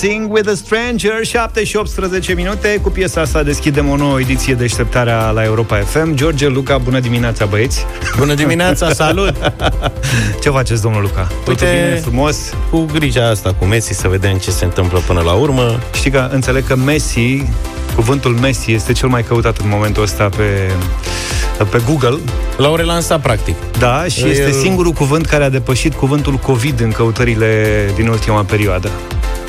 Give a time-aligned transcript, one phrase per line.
[0.00, 2.78] Dancing with a Stranger 7 și 18 minute.
[2.82, 7.00] Cu piesa asta deschidem o nouă ediție de așteptarea la Europa FM George, Luca, bună
[7.00, 7.84] dimineața băieți.
[8.18, 9.52] Bună dimineața, salut!
[10.42, 11.20] Ce faceți, domnul Luca?
[11.22, 12.54] Totul Uite, bine, frumos?
[12.70, 15.80] Cu grija asta cu Messi să vedem ce se întâmplă până la urmă.
[15.94, 17.42] Știi că înțeleg că Messi
[17.94, 20.70] Cuvântul Messi este cel mai căutat în momentul ăsta pe,
[21.70, 22.18] pe Google.
[22.56, 23.54] L-au relansat practic.
[23.78, 28.42] Da, și El- este singurul cuvânt care a depășit cuvântul COVID în căutările din ultima
[28.42, 28.90] perioadă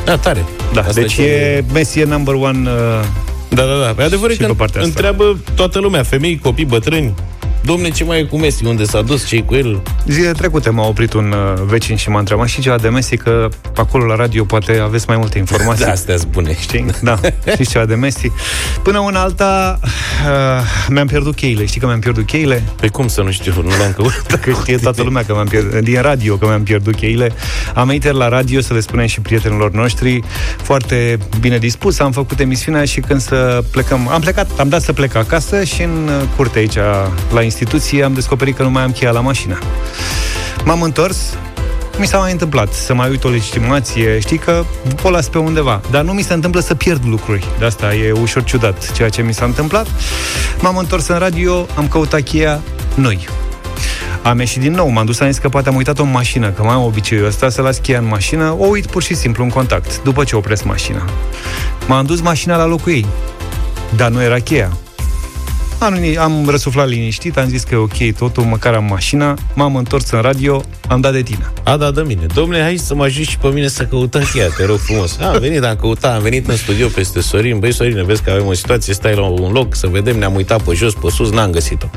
[0.10, 3.06] Da, tare Da, Asta deci ce- e, Messi e number one uh,
[3.50, 3.94] Da, da, da.
[3.96, 4.92] Pe adevăr e Și că pe partea asta.
[4.94, 7.14] întreabă toată lumea, femei, copii, bătrâni.
[7.62, 8.66] Domne, ce mai e cu Messi?
[8.66, 9.28] Unde s-a dus?
[9.28, 9.82] ce cu el?
[10.08, 13.50] Zile trecute m-a oprit un uh, vecin și m-a întrebat și ceva de Messi, că
[13.76, 15.86] acolo la radio poate aveți mai multe informații.
[15.90, 16.56] Da, astea sunt bune.
[16.60, 16.86] Știi?
[17.02, 17.20] Da,
[17.52, 18.32] știți ceva de Messi.
[18.84, 21.66] Până una alta, uh, mi-am pierdut cheile.
[21.66, 22.64] Știi că mi-am pierdut cheile?
[22.80, 23.54] Pe cum să nu știu?
[23.56, 24.40] Nu le-am căutat.
[24.44, 27.32] Că știe toată lumea că mi-am pierdut, din radio că mi-am pierdut cheile.
[27.74, 30.24] Am venit ieri la radio să le spunem și prietenilor noștri,
[30.62, 34.94] foarte bine dispus, am făcut emisiunea și când să plecăm, am plecat, am dat să
[34.94, 36.78] plec acasă și în uh, curte aici
[37.34, 39.58] la instituție am descoperit că nu mai am cheia la mașină.
[40.64, 41.18] M-am întors,
[42.00, 44.64] mi s-a mai întâmplat să mai uit o legitimație, știi că
[45.04, 47.48] o las pe undeva, dar nu mi se întâmplă să pierd lucruri.
[47.60, 49.88] De asta e ușor ciudat ceea ce mi s-a întâmplat.
[50.60, 52.62] M-am întors în radio, am căutat cheia
[52.96, 53.28] noi.
[54.24, 56.64] Am ieșit din nou, m-am dus, am zis că poate am uitat-o în mașină, că
[56.64, 59.50] mai am obiceiul ăsta să las cheia în mașină, o uit pur și simplu în
[59.50, 61.06] contact, după ce opresc mașina.
[61.88, 63.06] M-am dus mașina la locul ei,
[63.96, 64.72] dar nu era cheia.
[65.80, 70.10] Am, am răsuflat liniștit, am zis că e ok totul, măcar am mașina, m-am întors
[70.12, 71.52] în radio, am dat de tine.
[71.64, 72.26] A, da, dă mine.
[72.34, 75.18] Domnule, hai să mă ajut și pe mine să căutăm cheia, te rog frumos.
[75.20, 77.60] A, am venit, am căutat, am venit în studio peste Sorin.
[77.60, 80.62] Băi, Sorine, vezi că avem o situație, stai la un loc, să vedem, ne-am uitat
[80.62, 81.90] pe jos, pe sus, n-am găsit-o.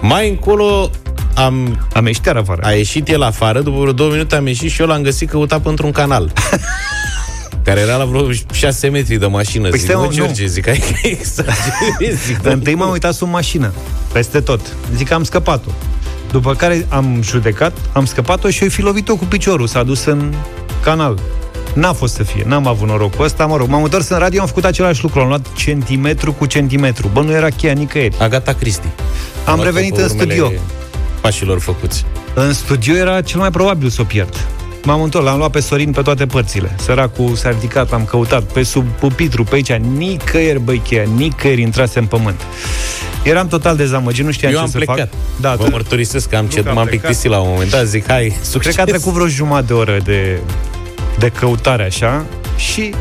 [0.00, 0.90] Mai încolo
[1.34, 2.60] am, Am ieșit iar afară.
[2.64, 5.62] a ieșit el afară, după vreo două minute am ieșit și eu l-am găsit căutat
[5.62, 6.32] pentru un canal.
[7.66, 9.68] care era la vreo 6 metri de mașină.
[9.68, 10.14] Păi zic, stai, mă, nu.
[10.16, 12.26] George, zic, hai că exagerezi.
[12.26, 13.72] Zic, Dar întâi m-am uitat sub mașină,
[14.12, 14.60] peste tot.
[14.96, 15.70] Zic că am scăpat-o.
[16.30, 19.66] După care am judecat, am scăpat-o și eu fi lovit-o cu piciorul.
[19.66, 20.34] S-a dus în
[20.82, 21.18] canal.
[21.74, 23.68] N-a fost să fie, n-am avut norocul ăsta, mă rog.
[23.68, 27.10] M-am întors în radio, am făcut același lucru, am luat centimetru cu centimetru.
[27.12, 28.16] Bă, nu era cheia nicăieri.
[28.18, 28.86] Agata Cristi.
[29.44, 30.52] Am luat-o revenit pe în urmele studio.
[31.20, 32.04] Pașilor făcuți.
[32.34, 34.46] În studio era cel mai probabil să o pierd.
[34.86, 36.74] M-am întors, l-am luat pe Sorin pe toate părțile.
[36.78, 41.98] Săracul s-a ridicat, am căutat pe sub pupitru, pe aici, nicăieri, băi, cheia, nicăieri intrase
[41.98, 42.40] în pământ.
[43.22, 44.96] Eram total dezamăgit, nu știam Eu ce am să plecat.
[44.98, 45.08] fac.
[45.40, 47.04] Da, Vă tu- mărturisesc că am Nu cet, că am m-am plecat.
[47.04, 48.74] plictisit la un moment dat, zic, hai, succes.
[48.74, 50.38] Cred că a trecut vreo jumătate de oră de,
[51.18, 52.24] de căutare așa
[52.56, 52.94] și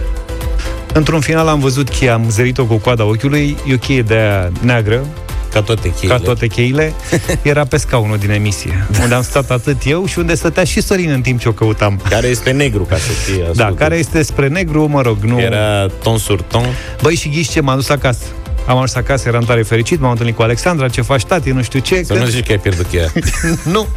[0.94, 4.52] într-un final am văzut cheia, am zărit-o cu coada ochiului, e o cheie de aia
[4.62, 5.06] neagră,
[5.55, 6.16] Ca toate cheile.
[6.16, 6.93] ca toate cheile,
[7.41, 11.09] era pe scaunul din emisie, unde am stat atât eu și unde stătea și Sorin
[11.09, 11.99] în timp ce o căutam.
[12.09, 13.75] Care este negru, ca să fie Da, ascultat.
[13.75, 15.39] care este spre negru, mă rog, nu...
[15.39, 16.66] Era ton sur ton.
[17.01, 18.23] Băi, și ghiși ce, m-am dus acasă.
[18.67, 21.79] Am ajuns acasă, eram tare fericit, m-am întâlnit cu Alexandra, ce faci, tati, nu știu
[21.79, 22.03] ce.
[22.03, 23.11] Să nu zici că ai pierdut cheia.
[23.73, 23.87] nu.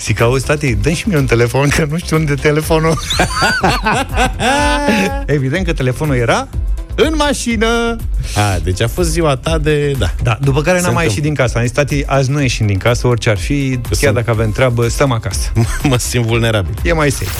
[0.00, 2.98] Zic, auzi, tati, dă și mie un telefon, că nu știu unde e telefonul.
[5.26, 6.48] Evident că telefonul era
[6.96, 7.96] în mașină.
[8.36, 9.94] A, deci a fost ziua ta de...
[9.98, 10.10] Da.
[10.22, 11.08] Da, după care Se n-am mai întâmplă.
[11.08, 11.58] ieșit din casă.
[11.58, 14.50] Am zis, tati, azi nu ieșim din casă, orice ar fi, chiar sunt- dacă avem
[14.50, 15.52] treabă, stăm acasă.
[15.82, 16.74] mă simt vulnerabil.
[16.84, 17.30] E mai safe.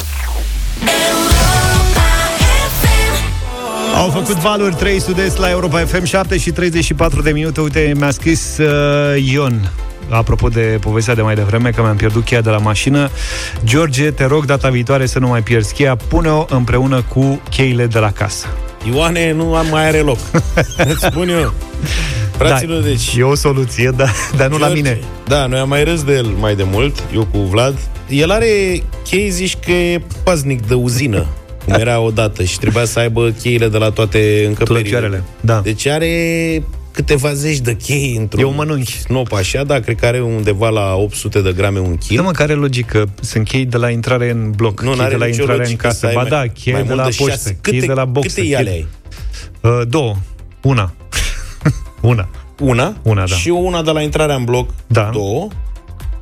[3.97, 7.61] Au făcut valuri 3 sud-est la Europa FM 7 și 34 de minute.
[7.61, 9.71] Uite, mi-a scris uh, Ion
[10.09, 13.11] Apropo de povestea de mai devreme Că mi-am pierdut cheia de la mașină
[13.65, 17.99] George, te rog data viitoare să nu mai pierzi cheia Pune-o împreună cu cheile de
[17.99, 18.47] la casă
[18.93, 20.19] Ioane nu am mai are loc.
[20.93, 21.55] Îți spun eu.
[22.37, 23.15] Fraților, da, deci...
[23.17, 26.13] E o soluție, dar, dar nu la George, mine Da, noi am mai râs de
[26.13, 27.79] el mai de mult, eu cu Vlad.
[28.09, 31.27] El are chei, zici că e paznic de uzină,
[31.65, 34.81] cum era odată, și trebuia să aibă cheile de la toate încăperile.
[34.81, 35.61] Clăcioarele, da.
[35.61, 36.63] Deci are
[36.95, 38.93] câteva zeci de chei într-un E un mănunchi.
[38.99, 42.17] snop așa, da, cred că are undeva la 800 de grame un kil.
[42.17, 43.09] Da, mă, care logică?
[43.21, 45.65] Sunt chei de la intrare în bloc nu, Chei n-are de la nicio intrare în
[45.69, 47.59] logică să casă ai Ba mai- da, cheie mai de mult la de poștă șase.
[47.63, 48.87] Cheie Câte- de la box câte iale ai?
[49.61, 50.15] Uh, două.
[50.63, 50.93] Una.
[52.01, 52.29] Una.
[52.61, 53.35] Una, Una, da.
[53.35, 55.11] și una de la intrarea în bloc, Da.
[55.13, 55.49] două,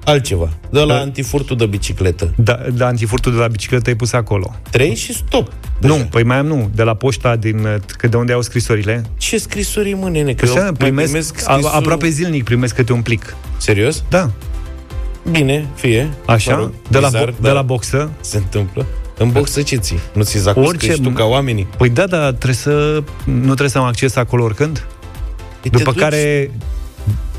[0.05, 0.49] altceva.
[0.71, 1.01] De la Da.
[1.01, 2.33] antifurtul de bicicletă.
[2.37, 4.55] Da, da, antifurtul de la bicicletă e pus acolo.
[4.71, 5.53] Trei și stop.
[5.81, 6.07] Nu, Deja.
[6.11, 9.03] păi mai am nu, de la poșta din uh, că de unde au scrisorile.
[9.17, 10.35] Ce scrisori, mă, nene?
[10.35, 13.37] Că Că eu mai primesc, primesc a, scrisori- aproape zilnic primesc câte un plic.
[13.57, 14.05] Serios?
[14.09, 14.31] Da,
[15.31, 16.11] Bine, fie.
[16.27, 18.11] așa, Mă rog, de, la, bizar, bo- dar de la boxă.
[18.21, 18.87] Se întâmplă.
[19.19, 19.99] În boxă ce ții?
[20.15, 21.67] Nu ți zacuscă Orice- și tu ca oamenii?
[21.77, 24.87] Păi da, dar trebuie să nu trebuie să am acces acolo oricând.
[25.61, 26.51] Păi te După duci- care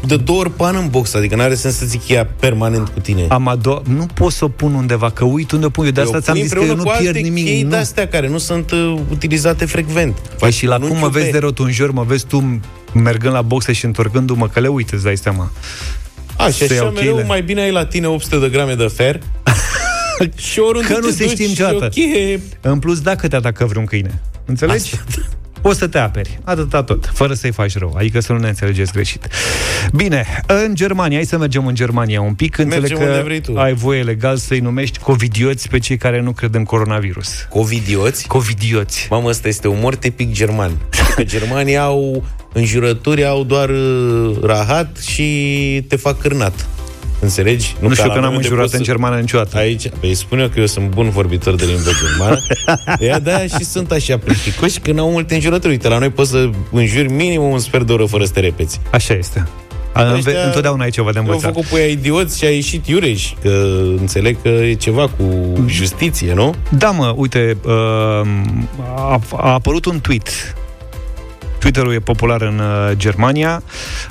[0.07, 3.25] de două ori pan în box, adică n-are sens să zic ea permanent cu tine.
[3.29, 5.91] Am ado- nu pot să o pun undeva, că uit unde o pun eu.
[5.91, 7.45] De asta ți-am zis că eu nu pierd nimic.
[7.45, 7.75] Chei nu.
[7.75, 10.17] astea care nu sunt uh, utilizate frecvent.
[10.39, 12.59] Păi și la cum mă vezi de rotunjor, mă vezi tu
[12.93, 15.51] mergând la boxe și întorcându-mă, că le uite, îți dai seama.
[16.37, 19.19] A, și așa mereu mai bine ai la tine 800 de grame de fer
[20.51, 21.85] și oriunde Că nu se știe niciodată.
[21.85, 22.41] Okay.
[22.61, 24.21] În plus, dacă te atacă vreun câine.
[24.45, 24.93] Înțelegi?
[25.07, 25.21] Asta
[25.63, 26.39] poți să te aperi.
[26.43, 27.93] Atâta tot, fără să-i faci rău.
[27.97, 29.27] Adică să nu ne înțelegeți greșit.
[29.93, 32.57] Bine, în Germania, hai să mergem în Germania un pic.
[32.57, 33.57] Înțeleg mergem că vrei tu.
[33.57, 37.47] ai voie legal să-i numești covidioți pe cei care nu cred în coronavirus.
[37.49, 38.27] Covidioți?
[38.27, 39.07] Covidioți.
[39.09, 40.71] Mamă, ăsta este umor tipic german.
[41.15, 42.23] Că germanii au
[42.53, 46.67] înjurături, au doar uh, rahat și te fac cârnat.
[47.23, 47.75] Înțelegi?
[47.79, 49.57] Nu, nu știu că n-am înjurat în germană niciodată.
[49.57, 52.39] Aici, păi spun eu că eu sunt bun vorbitor de limbă germană.
[53.07, 55.71] Ea de și sunt așa plisticoși că n-au multe înjurături.
[55.71, 58.79] Uite, la noi poți să înjuri minimum un sfert de oră fără să te repeți.
[58.91, 59.47] Așa este.
[60.13, 61.43] Ăștia, întotdeauna ai ceva de învățat.
[61.43, 66.33] Au făcut pe idioți și a ieșit iureș, că înțeleg că e ceva cu justiție,
[66.33, 66.53] nu?
[66.77, 67.71] Da, mă, uite, uh,
[68.95, 70.55] a, a apărut un tweet
[71.63, 73.63] Twitterul e popular în uh, Germania.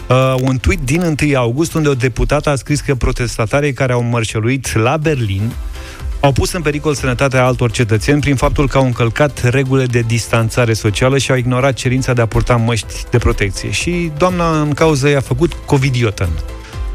[0.08, 4.02] Uh, un tweet din 1 august unde o deputată a scris că protestatarii care au
[4.02, 5.52] mărșăluit la Berlin
[6.20, 10.72] au pus în pericol sănătatea altor cetățeni prin faptul că au încălcat regulile de distanțare
[10.72, 13.70] socială și au ignorat cerința de a purta măști de protecție.
[13.70, 16.28] Și doamna în cauză i-a făcut covidiotă.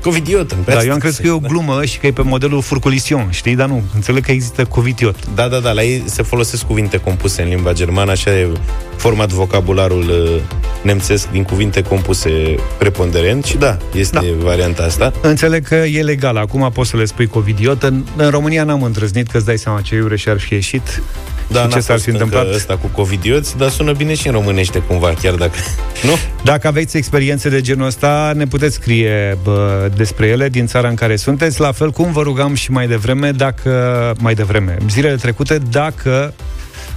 [0.08, 0.52] Covidiot.
[0.52, 3.28] În da, eu am crezut că e o glumă și că e pe modelul furculision,
[3.30, 3.56] știi?
[3.56, 5.16] Dar nu, înțeleg că există covidiot.
[5.36, 8.52] Da, da, da, la ei se folosesc cuvinte compuse în limba germană, așa e
[8.96, 10.42] format vocabularul uh,
[10.88, 14.44] nemțesc din cuvinte compuse preponderent și da, este da.
[14.44, 15.12] varianta asta.
[15.22, 17.84] Înțeleg că e legal, acum poți să le spui covidiot.
[17.84, 21.02] În, în România n-am îndrăznit, că îți dai seama ce iureș și ar fi ieșit.
[21.48, 22.54] Da, și ce s-ar fi întâmplat?
[22.54, 25.56] Asta cu covidioți, dar sună bine și în românește cumva, chiar dacă...
[26.08, 26.12] Nu?
[26.44, 30.96] Dacă aveți experiențe de genul ăsta, ne puteți scrie bă, despre ele din țara în
[30.96, 34.14] care sunteți, la fel cum vă rugam și mai devreme, dacă...
[34.20, 36.34] Mai devreme, zilele trecute, dacă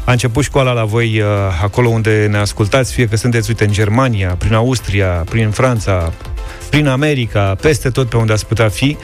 [0.05, 1.23] a început școala la voi
[1.63, 6.13] acolo unde ne ascultați, fie că sunteți, uite, în Germania, prin Austria, prin Franța,
[6.71, 8.97] prin America, peste tot pe unde ați putea fi.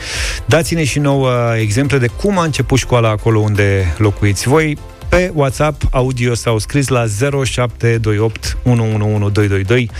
[0.44, 4.78] Dați-ne și nouă exemple de cum a început școala acolo unde locuiți voi
[5.08, 7.04] pe WhatsApp audio sau scris la
[7.44, 9.90] 0728 111222.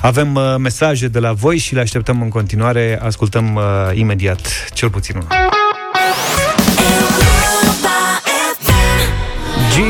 [0.00, 2.98] Avem uh, mesaje de la voi și le așteptăm în continuare.
[3.02, 3.62] Ascultăm uh,
[3.94, 5.62] imediat cel puțin unul.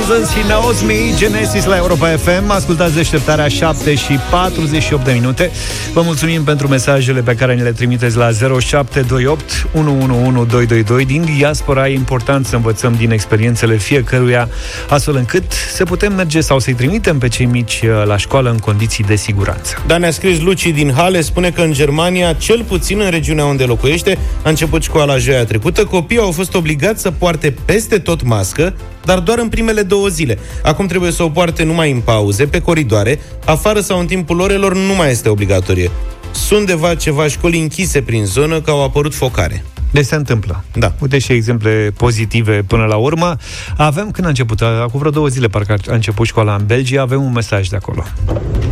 [0.06, 2.50] Jesus, He Knows Me, Genesis la Europa FM.
[2.50, 5.50] Ascultați deșteptarea 7 și 48 de minute.
[5.92, 11.04] Vă mulțumim pentru mesajele pe care ne le trimiteți la 0728 111222.
[11.04, 14.48] Din diaspora e important să învățăm din experiențele fiecăruia,
[14.88, 18.58] astfel încât să putem merge sau să-i trimitem pe cei mici uh, la școală în
[18.58, 19.82] condiții de siguranță.
[19.86, 23.64] Da, ne-a scris Luci din Hale, spune că în Germania, cel puțin în regiunea unde
[23.64, 28.74] locuiește, a început școala joia trecută, copiii au fost obligați să poarte peste tot mască,
[29.04, 30.38] dar doar în primele două zile.
[30.62, 34.74] Acum trebuie să o poarte numai în pauze, pe coridoare, afară sau în timpul orelor
[34.74, 35.90] nu mai este obligatorie.
[36.30, 39.64] Sunt deva ceva școli închise prin zonă că au apărut focare.
[39.90, 40.64] Deci se întâmplă.
[40.72, 40.92] Da.
[41.00, 43.36] Uite și exemple pozitive până la urmă.
[43.76, 47.22] Avem când a început, acum vreo două zile parcă a început școala în Belgia, avem
[47.22, 48.02] un mesaj de acolo.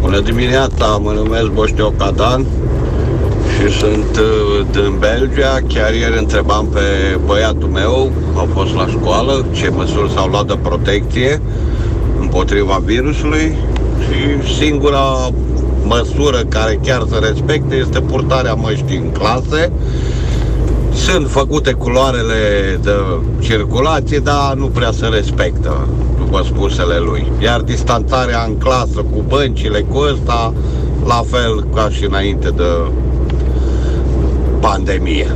[0.00, 2.46] Bună dimineața, mă numesc Boșteo Cadan
[3.68, 5.58] și sunt uh, din Belgia.
[5.68, 6.80] Chiar ieri întrebam pe
[7.26, 11.40] băiatul meu, au fost la școală, ce măsuri s-au luat de protecție
[12.20, 13.56] împotriva virusului
[14.00, 15.30] și singura
[15.84, 19.72] măsură care chiar se respecte este purtarea măștii în clase.
[20.94, 22.96] Sunt făcute culoarele de
[23.40, 25.88] circulație, dar nu prea se respectă,
[26.18, 27.32] după spusele lui.
[27.42, 30.52] Iar distanțarea în clasă cu băncile, cu ăsta,
[31.06, 32.64] la fel ca și înainte de
[34.62, 35.26] pandemie.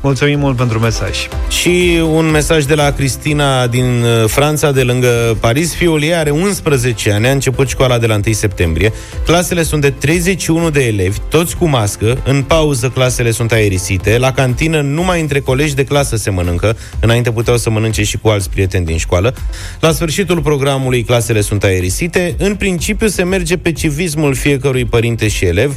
[0.00, 1.28] Mulțumim mult pentru mesaj.
[1.48, 5.74] Și un mesaj de la Cristina din uh, Franța, de lângă Paris.
[5.74, 8.92] Fiul ei are 11 ani, a început școala de la 1 septembrie.
[9.24, 12.18] Clasele sunt de 31 de elevi, toți cu mască.
[12.24, 14.18] În pauză clasele sunt aerisite.
[14.18, 16.76] La cantină numai între colegi de clasă se mănâncă.
[17.00, 19.34] Înainte puteau să mănânce și cu alți prieteni din școală.
[19.80, 22.34] La sfârșitul programului clasele sunt aerisite.
[22.38, 25.76] În principiu se merge pe civismul fiecărui părinte și elev.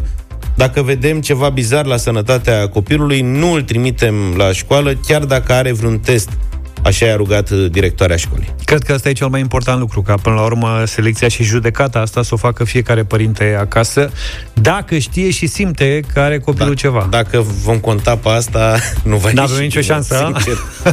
[0.59, 5.71] Dacă vedem ceva bizar la sănătatea copilului, nu îl trimitem la școală, chiar dacă are
[5.71, 6.29] vreun test
[6.83, 8.53] Așa i-a rugat uh, directoarea școlii.
[8.65, 11.99] Cred că asta e cel mai important lucru, ca până la urmă selecția și judecata
[11.99, 14.11] asta să o facă fiecare părinte acasă,
[14.53, 17.07] dacă știe și simte că are copilul da, ceva.
[17.09, 20.31] Dacă vom conta pe asta, nu va N-avem nicio șansă.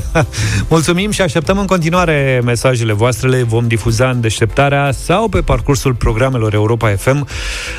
[0.68, 5.94] Mulțumim și așteptăm în continuare mesajele voastre, le vom difuza în deșteptarea sau pe parcursul
[5.94, 7.28] programelor Europa FM.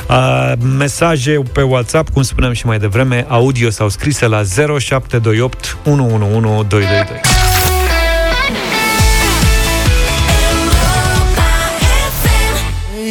[0.10, 6.68] Uh, mesaje pe WhatsApp, cum spuneam și mai devreme, audio sau scrise la 0728 111
[6.68, 7.57] 222.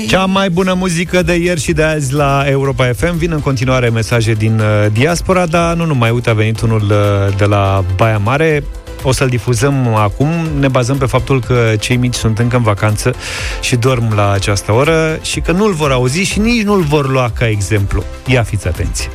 [0.06, 3.88] Cea mai bună muzică de ieri și de azi la Europa FM Vin în continuare
[3.88, 8.18] mesaje din uh, diaspora Dar nu numai, uite, a venit unul uh, de la Baia
[8.18, 8.64] Mare
[9.02, 10.28] o să-l difuzăm acum.
[10.58, 13.14] Ne bazăm pe faptul că cei mici sunt încă în vacanță
[13.60, 17.30] și dorm la această oră și că nu-l vor auzi și nici nu-l vor lua
[17.38, 18.02] ca exemplu.
[18.26, 19.10] Ia fiți atenți!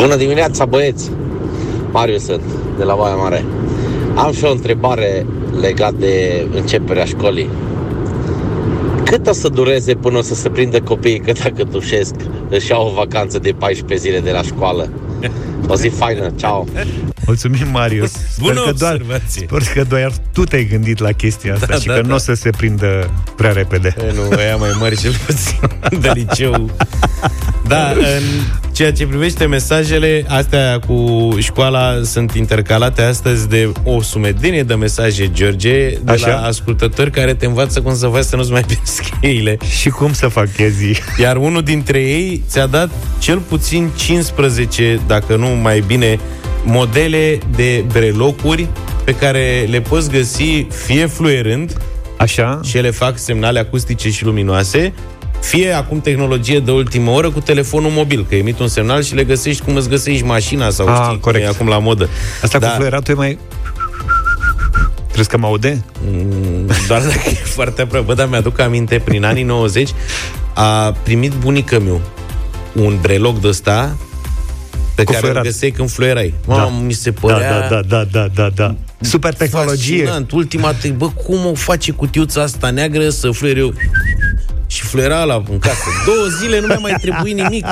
[0.00, 1.10] Bună dimineața, băieți!
[1.90, 2.42] Marius sunt,
[2.78, 3.44] de la Baia Mare.
[4.14, 5.26] Am și o întrebare
[5.60, 7.48] legat de începerea școlii.
[9.10, 12.14] Cât o să dureze până o să se prindă copiii că dacă tușesc
[12.48, 14.88] își iau o vacanță de 14 zile de la școală?
[15.68, 16.68] O zi faină, ceau!
[17.26, 18.12] Mulțumim, Marius.
[18.38, 19.46] Bună sper că doar, observație.
[19.48, 22.08] Sper că doar tu te-ai gândit la chestia asta Da, și da, că da.
[22.08, 23.94] nu o să se prindă prea repede.
[23.98, 26.70] E, nu, aia mai mari cel puțin de liceu.
[27.68, 28.22] Da, în
[28.72, 35.30] ceea ce privește mesajele, astea cu școala sunt intercalate astăzi de o sumedenie de mesaje,
[35.32, 36.28] George, de Așa?
[36.28, 39.56] la ascultători care te învață cum să faci să nu-ți mai pierzi cheile.
[39.80, 40.96] Și cum să fac chestii?
[41.20, 46.18] Iar unul dintre ei ți-a dat cel puțin 15, dacă nu mai bine,
[46.64, 48.66] modele de brelocuri
[49.04, 51.76] pe care le poți găsi fie fluierând,
[52.18, 52.60] Așa?
[52.64, 54.92] și ele fac semnale acustice și luminoase,
[55.40, 59.24] fie acum tehnologie de ultimă oră cu telefonul mobil, că emit un semnal și le
[59.24, 61.44] găsești cum îți găsești mașina sau Ah, știi cum corect.
[61.44, 62.08] e acum la modă.
[62.42, 62.68] Asta Da.
[62.68, 63.38] cu fluieratul e mai...
[65.12, 65.84] Crezi că mă aude?
[66.08, 68.06] Mm, Doar dacă e foarte aproape.
[68.06, 69.90] Bă, dar mi-aduc aminte, prin anii 90
[70.54, 72.00] a primit bunica meu
[72.72, 73.96] un breloc de ăsta
[74.94, 75.44] pe Cu care fluierat.
[75.44, 76.34] îl găseai când fluierai.
[76.46, 77.68] Mamă, mi se Da, părea...
[77.68, 78.74] da, da, da, da, da, da.
[79.00, 79.98] Super tehnologie.
[79.98, 80.30] Fascinant.
[80.30, 83.74] Ultima te, bă, cum o face cutiuța asta neagră să fluiere eu?
[84.66, 85.84] Și fluiera la în casă.
[86.06, 87.66] Două zile nu mi-a mai trebuit nimic.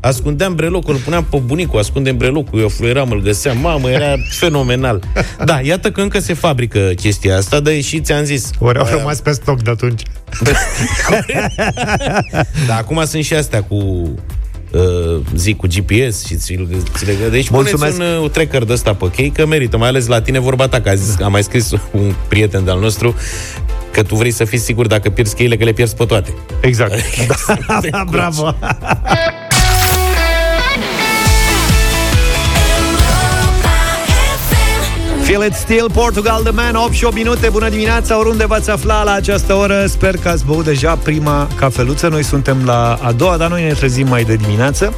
[0.00, 3.58] Ascundeam brelocul, îl puneam pe bunicul, ascundem brelocul, eu fluieram, îl găseam.
[3.58, 5.02] Mamă, era fenomenal.
[5.44, 8.50] Da, iată că încă se fabrică chestia asta, dar și ți-am zis.
[8.58, 10.02] Ori au rămas pe stoc de atunci.
[12.66, 16.58] Da, acum sunt și astea cu uh, zic cu GPS și ți,
[16.96, 17.96] ți le Deci Mulțumesc.
[17.96, 20.68] puneți un uh, tracker de ăsta pe chei, că merită, mai ales la tine vorba
[20.68, 23.14] ta, că a, zis, a mai scris un prieten de-al nostru
[23.92, 26.34] că tu vrei să fii sigur dacă pierzi cheile, că le pierzi pe toate.
[26.60, 26.92] Exact.
[27.66, 28.10] da, Te da, curci.
[28.10, 28.54] bravo.
[35.22, 39.02] Feel it still, Portugal, The Man, 8 și 8 minute, bună dimineața, oriunde v-ați afla
[39.02, 43.36] la această oră, sper că ați băut deja prima cafeluță, noi suntem la a doua,
[43.36, 44.92] dar noi ne trezim mai de dimineață.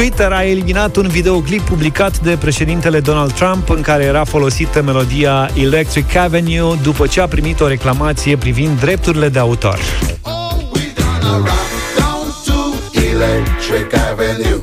[0.00, 5.50] Twitter a eliminat un videoclip publicat de președintele Donald Trump în care era folosită melodia
[5.54, 9.78] Electric Avenue după ce a primit o reclamație privind drepturile de autor.
[10.22, 14.60] Oh, we gonna rock down to Electric Avenue,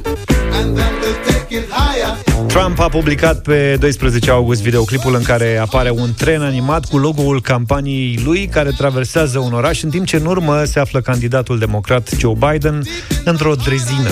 [0.51, 2.45] and then we'll take it higher.
[2.47, 7.41] Trump a publicat pe 12 august videoclipul în care apare un tren animat cu logo-ul
[7.41, 12.09] campaniei lui care traversează un oraș, în timp ce în urmă se află candidatul democrat
[12.19, 12.81] Joe Biden
[13.23, 14.09] într-o drezină.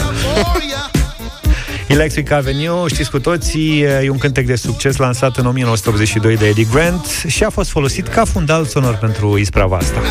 [1.87, 1.95] Oh, yeah.
[1.95, 6.67] Electric Avenue, știți cu toții, e un cântec de succes lansat în 1982 de Eddie
[6.71, 10.01] Grant și a fost folosit ca fundal sonor pentru isprava asta.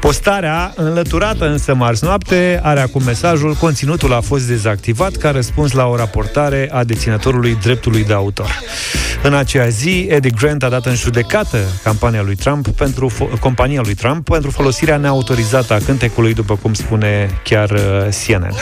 [0.00, 5.86] Postarea, înlăturată însă marți noapte, are acum mesajul Conținutul a fost dezactivat ca răspuns la
[5.86, 8.58] o raportare a deținătorului dreptului de autor.
[9.22, 13.80] În aceea zi, Eddie Grant a dat în judecată campania lui Trump pentru fo- compania
[13.84, 18.54] lui Trump pentru folosirea neautorizată a cântecului, după cum spune chiar uh, CNN.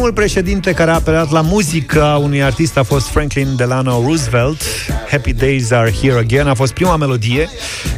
[0.00, 4.62] Primul președinte care a apelat la muzica unui artist a fost Franklin Delano Roosevelt.
[5.10, 7.48] Happy Days Are Here Again a fost prima melodie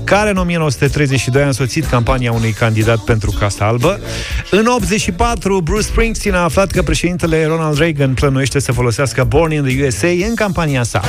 [0.04, 4.00] care în 1932 a însoțit campania unui candidat pentru Casa Albă.
[4.50, 9.62] În 84, Bruce Springsteen a aflat că președintele Ronald Reagan plănuiește să folosească Born in
[9.62, 11.00] the USA în campania sa.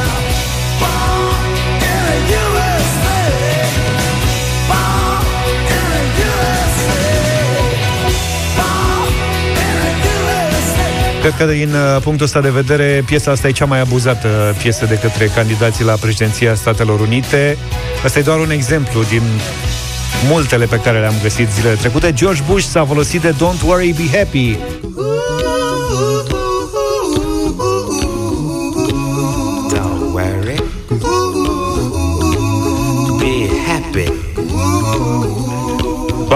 [11.24, 14.58] Cred că din uh, punctul ăsta de vedere, piesa asta e cea mai abuzată uh,
[14.62, 17.58] piesă de către candidații la președinția Statelor Unite.
[18.04, 19.22] Asta e doar un exemplu din
[20.28, 22.14] multele pe care le-am găsit zilele trecute.
[22.14, 24.58] George Bush s-a folosit de Don't Worry, Be Happy.
[29.70, 30.64] Don't worry.
[33.20, 34.33] Be happy.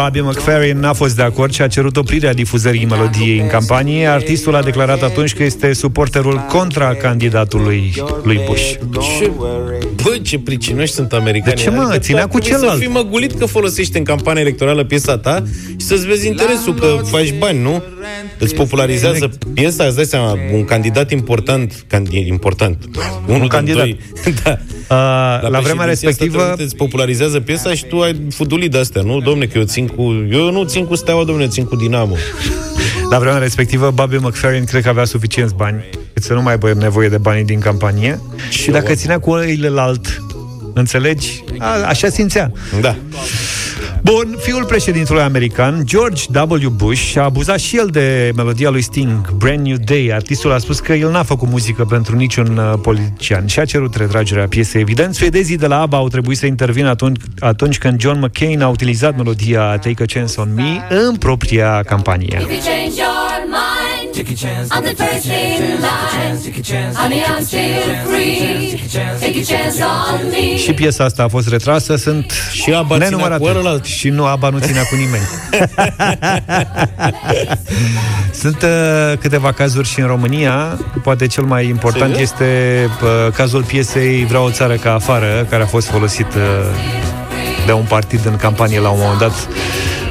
[0.01, 4.08] Bobby McFerrin n-a fost de acord și a cerut oprirea difuzării melodiei în campanie.
[4.08, 8.74] Artistul a declarat atunci că este suporterul contra candidatului lui Bush.
[9.20, 9.32] Ce,
[10.04, 11.56] bă, ce pricinoși sunt americanii.
[11.56, 11.82] De ce, mă?
[11.82, 12.82] Adică Ținea tu ar cu trebui celălalt.
[12.82, 17.00] Să fii măgulit că folosești în campania electorală piesa ta și să-ți vezi interesul, că
[17.04, 17.84] faci bani, nu?
[18.39, 22.77] Îți popularizează piesa, îți dai seama, un candidat important, candi, important,
[23.27, 23.84] unul din candidat.
[23.84, 24.00] doi,
[24.44, 24.58] da,
[24.89, 28.77] Uh, la vremea președinția respectivă, Statelor Unite îți popularizează piesa și tu ai fudulit de
[28.77, 29.20] astea, nu?
[29.20, 30.01] Domne, că eu țin cu...
[30.32, 32.15] Eu nu țin cu Steaua, domne, eu țin cu Dinamo.
[33.12, 36.74] la vremea respectivă, Bobby McFerrin cred că avea suficienți bani cât să nu mai aibă
[36.74, 38.20] nevoie de banii din campanie.
[38.50, 40.22] Și dacă ținea cu alt,
[40.77, 41.43] înțelegi?
[41.57, 42.51] A, așa simțea.
[42.81, 42.96] Da.
[44.01, 46.69] Bun, fiul președintelui american, George W.
[46.69, 50.10] Bush, a abuzat și el de melodia lui Sting, Brand New Day.
[50.13, 53.96] Artistul a spus că el n-a făcut muzică pentru niciun uh, politician și a cerut
[53.96, 54.81] retragerea piesei.
[54.81, 58.67] Evident, suedezii de la ABBA au trebuit să intervină atunci, atunci când John McCain a
[58.67, 62.46] utilizat melodia Take a Chance on Me în propria campanie.
[64.18, 66.38] Take a chance, I'm the take a first chance, in take a chance, line.
[66.46, 68.80] take a chance, Honey, take a I'm chance, still take a free.
[68.94, 70.58] chance, Take a chance on me.
[70.58, 73.42] Și piesa asta a fost retrasă, sunt Și ABBA ținea nenumărate.
[73.44, 73.86] cu ălălalt.
[73.86, 75.24] Și nu, ABBA nu ținea cu nimeni.
[78.42, 78.70] Sunt uh,
[79.20, 80.80] câteva cazuri și în România.
[81.04, 82.32] Poate cel mai important Serios?
[82.32, 86.42] este uh, cazul piesei Vreau o țară ca afară, care a fost folosit uh,
[87.66, 89.48] de un partid în campanie la un moment dat,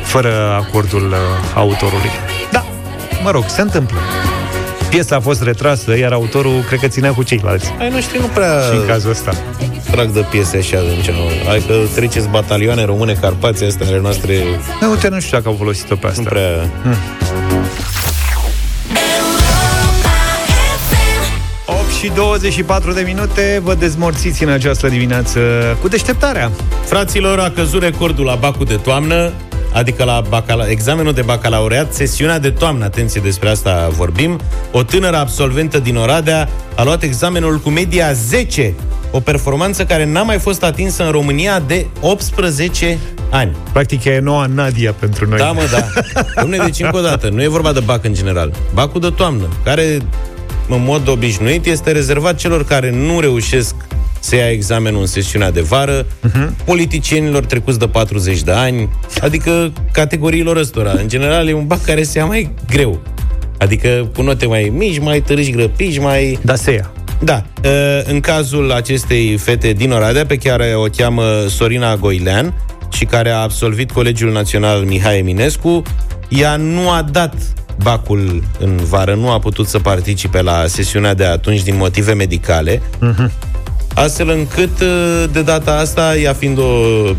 [0.02, 1.16] fără acordul uh,
[1.54, 2.10] autorului.
[3.16, 3.98] Da, mă rog, se întâmplă.
[4.88, 7.72] Piesa a fost retrasă, iar autorul cred că ținea cu ceilalți.
[7.78, 9.32] Ai noștri nu prea Și în cazul ăsta.
[9.90, 11.30] trag de piese așa în genul.
[11.46, 14.34] Hai că treceți batalioane române, Carpații astea ale noastre
[14.80, 16.20] Da, uite, nu știu dacă au folosit-o pe asta.
[16.22, 16.70] nu prea...
[21.66, 25.40] 8 și 24 de minute Vă dezmorțiți în această dimineață
[25.80, 26.50] Cu deșteptarea
[26.84, 29.32] Fraților, a căzut recordul la bacul de toamnă,
[29.76, 34.40] adică la bacala- examenul de bacalaureat, sesiunea de toamnă, atenție despre asta vorbim.
[34.72, 38.74] O tânără absolventă din Oradea a luat examenul cu media 10,
[39.10, 42.98] o performanță care n-a mai fost atinsă în România de 18
[43.30, 43.56] ani.
[43.72, 45.86] Practic e noua Nadia pentru noi Da, mă, da.
[46.42, 48.52] Dom'le, deci încă o dată, nu e vorba de bac în general.
[48.74, 49.98] Bacul de toamnă, care
[50.68, 53.74] în mod obișnuit este rezervat celor care nu reușesc
[54.26, 56.64] să ia examenul în sesiunea de vară, uh-huh.
[56.64, 58.88] politicienilor trecuți de 40 de ani,
[59.20, 60.90] adică categoriilor ăstora.
[60.90, 63.00] În general, e un bac care se ia mai greu.
[63.58, 66.38] Adică cu note mai mici, mai târși grăpiși, mai...
[66.42, 67.70] Da, se ia Da, uh,
[68.04, 72.54] în cazul acestei fete din Oradea, pe care o cheamă Sorina Goilean
[72.92, 75.82] și care a absolvit Colegiul Național Mihai Eminescu,
[76.28, 77.34] ea nu a dat
[77.82, 82.82] bacul în vară, nu a putut să participe la sesiunea de atunci din motive medicale,
[83.96, 86.72] astfel încât uh, de data asta, ea fiind o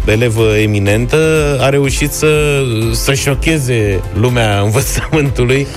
[0.06, 1.18] elevă eminentă,
[1.62, 2.62] a reușit să,
[2.92, 5.68] să șocheze lumea învățământului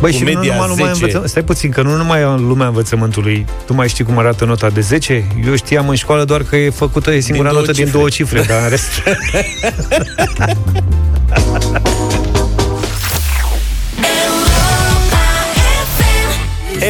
[0.00, 1.04] Băi, cu și nu media numai lumea 10.
[1.04, 1.26] învăță...
[1.28, 4.80] Stai puțin, că nu numai în lumea învățământului Tu mai știi cum arată nota de
[4.80, 5.24] 10?
[5.46, 7.98] Eu știam în școală doar că e făcută E singura două notă din cifre.
[7.98, 9.02] două cifre Dar în rest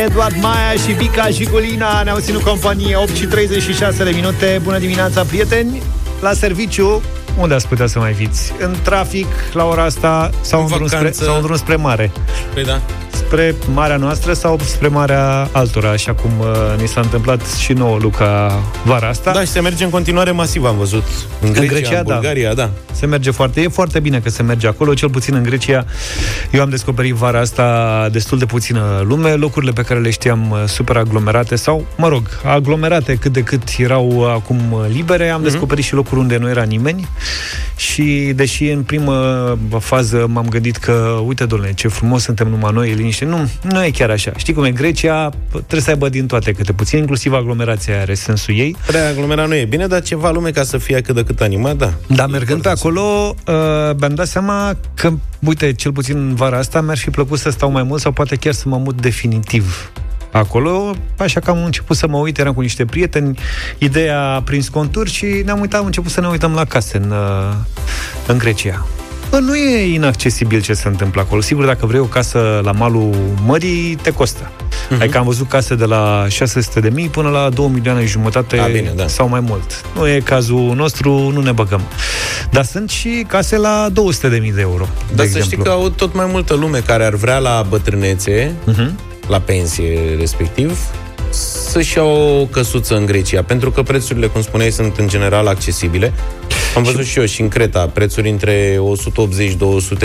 [0.04, 4.78] Eduard Maia și Bica și Gulina ne-au ținut companie 8 și 36 de minute Bună
[4.78, 5.82] dimineața, prieteni!
[6.20, 7.02] La serviciu,
[7.38, 8.52] unde ați putea să mai fiți?
[8.58, 11.24] În trafic, la ora asta, sau În în, drum spre, vacanță.
[11.24, 12.10] sau în drum spre mare?
[12.54, 12.80] Păi da.
[13.10, 17.98] Spre marea noastră sau spre marea altora, așa cum uh, ni s-a întâmplat și nouă,
[18.00, 19.32] Luca, vara asta.
[19.32, 21.04] Da, și se merge în continuare masiv, am văzut.
[21.40, 22.14] În Grecia, în, Grecia, da.
[22.14, 22.70] Bulgaria, da.
[22.92, 25.84] Se merge foarte, e foarte bine că se merge acolo, cel puțin în Grecia.
[26.50, 30.64] Eu am descoperit vara asta destul de puțină lume, locurile pe care le știam uh,
[30.66, 35.42] super aglomerate sau, mă rog, aglomerate cât de cât erau uh, acum uh, libere, am
[35.42, 37.08] descoperit și locuri unde nu era nimeni
[37.76, 42.90] și deși în primă fază m-am gândit că, uite, domnule, ce frumos suntem numai noi,
[42.90, 44.32] e liniște, nu, nu e chiar așa.
[44.36, 44.70] Știi cum e?
[44.70, 48.76] Grecia trebuie să aibă din toate câte puțin, inclusiv aglomerația are sensul ei.
[48.86, 51.76] Prea aglomerat nu e bine, dar ceva lume ca să fie cât de cât animat,
[51.76, 51.92] da.
[52.06, 53.54] Dar mergând pe acolo, uh,
[53.98, 57.70] mi-am dat seama că, uite, cel puțin în vara asta mi-ar fi plăcut să stau
[57.70, 59.90] mai mult sau poate chiar să mă mut definitiv
[60.30, 63.38] acolo, așa că am început să mă uit, eram cu niște prieteni,
[63.78, 67.10] ideea a prins conturi și ne-am uitat, am început să ne uităm la case în,
[67.10, 67.54] uh,
[68.26, 68.86] în Grecia.
[69.30, 71.40] Bă, nu e inaccesibil ce se întâmplă acolo.
[71.40, 73.14] Sigur, dacă vrei o casă la malul
[73.44, 74.50] mării, te costă.
[74.50, 75.00] Uh-huh.
[75.00, 78.58] Adică am văzut case de la 600 de mii până la 2 milioane și jumătate
[78.58, 79.06] A, bine, da.
[79.06, 79.82] sau mai mult.
[79.94, 81.80] Nu e cazul nostru, nu ne băgăm.
[82.50, 84.88] Dar sunt și case la 200 de mii de euro.
[85.14, 85.64] Dar de să știi exemplu.
[85.64, 88.98] că au tot mai multă lume care ar vrea la bătrânețe, Mhm.
[89.28, 90.78] la pensie respectiv,
[91.70, 96.12] să-și iau o căsuță în Grecia, pentru că prețurile, cum spuneai, sunt în general accesibile.
[96.76, 98.76] Am văzut și eu și în Creta prețuri între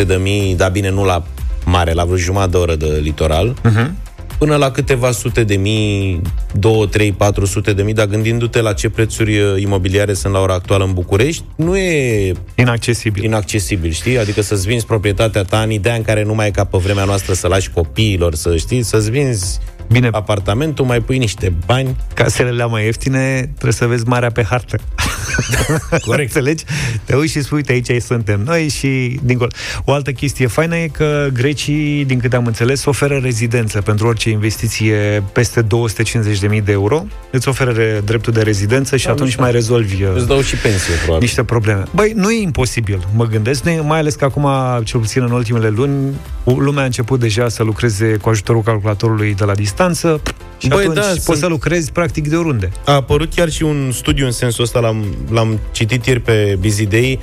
[0.02, 1.24] 180-200 de mii, dar bine, nu la
[1.66, 3.90] mare, la vreo jumătate de oră de litoral, uh-huh.
[4.38, 6.22] până la câteva sute de mii,
[6.54, 10.54] 2, 3, 400 de mii, dar gândindu-te la ce prețuri uh, imobiliare sunt la ora
[10.54, 13.24] actuală în București, nu e Inaccesibil.
[13.24, 14.18] inaccesibil, știi?
[14.18, 17.04] Adică să-ți vinzi proprietatea ta în ideea în care nu mai e ca pe vremea
[17.04, 19.60] noastră să lași copiilor, să știi, să-ți vinzi
[19.92, 20.10] Bine.
[20.12, 21.96] apartamentul, mai pui niște bani.
[22.14, 24.78] Casele mai ieftine, trebuie să vezi marea pe hartă.
[26.08, 26.36] Corect.
[26.36, 26.64] Înțelegi?
[27.04, 29.50] Te uiți și spui, uite, aici suntem noi și dincolo.
[29.86, 34.30] O altă chestie faină e că grecii, din câte am înțeles, oferă rezidență pentru orice
[34.30, 37.06] investiție peste 250.000 de euro.
[37.32, 39.42] Îți oferă re- dreptul de rezidență și Da, atunci mișto.
[39.42, 41.22] mai rezolvi uh, Îți dau și pensie, probabil.
[41.22, 41.84] niște probleme.
[41.96, 44.48] Băi, nu e imposibil, mă gândesc, nu e- mai ales că acum,
[44.84, 49.44] cel puțin în ultimele luni, lumea a început deja să lucreze cu ajutorul calculatorului de
[49.44, 50.22] la distanță
[50.58, 52.70] și Băi, atunci da, poți sunt- să lucrezi practic de oriunde.
[52.86, 56.86] A apărut chiar și un studiu în sensul ăsta, l-am, l-am citit ieri pe Busy
[56.86, 57.20] Day.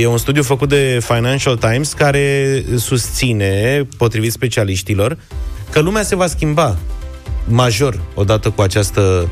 [0.00, 5.18] E un studiu făcut de Financial Times care susține, potrivit specialiștilor,
[5.70, 6.76] că lumea se va schimba
[7.44, 9.28] major odată cu această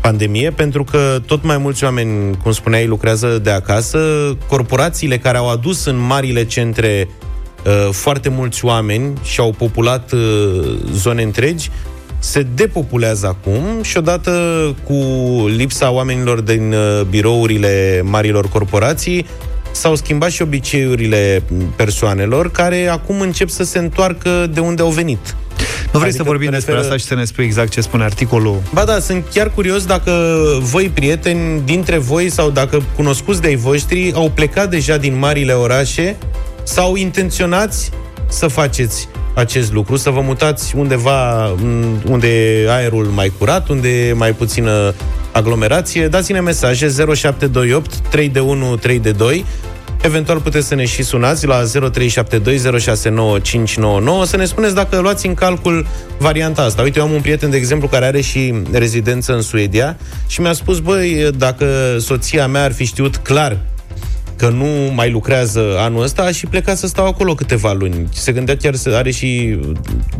[0.00, 3.98] pandemie, pentru că tot mai mulți oameni, cum spuneai, lucrează de acasă.
[4.48, 7.08] Corporațiile care au adus în marile centre
[7.64, 10.20] uh, foarte mulți oameni și au populat uh,
[10.92, 11.70] zone întregi,
[12.18, 14.30] se depopulează acum și odată
[14.84, 14.94] cu
[15.56, 19.26] lipsa oamenilor din uh, birourile marilor corporații,
[19.70, 21.42] s-au schimbat și obiceiurile
[21.76, 25.36] persoanelor care acum încep să se întoarcă de unde au venit.
[25.92, 27.80] Nu vrei Adică să vorbim te despre referă- asta și să ne spui exact ce
[27.80, 28.62] spune articolul?
[28.72, 34.12] Ba da, sunt chiar curios dacă voi, prieteni, dintre voi sau dacă cunoscuți de-ai voștri,
[34.14, 36.16] au plecat deja din marile orașe
[36.62, 37.90] sau intenționați
[38.28, 44.06] să faceți acest lucru, să vă mutați undeva m, unde e aerul mai curat, unde
[44.06, 44.94] e mai puțină
[45.32, 46.08] aglomerație.
[46.08, 49.44] Dați-ne mesaje 0728 3 de 1 3 de 2
[50.02, 51.68] Eventual puteți să ne și sunați la 0372069599
[54.24, 55.86] să ne spuneți dacă luați în calcul
[56.18, 56.82] varianta asta.
[56.82, 59.96] Uite, eu am un prieten, de exemplu, care are și rezidență în Suedia
[60.26, 63.58] și mi-a spus, băi, dacă soția mea ar fi știut clar
[64.38, 68.08] că nu mai lucrează anul ăsta, aș și pleca să stau acolo câteva luni.
[68.12, 69.58] Se gândea chiar să are și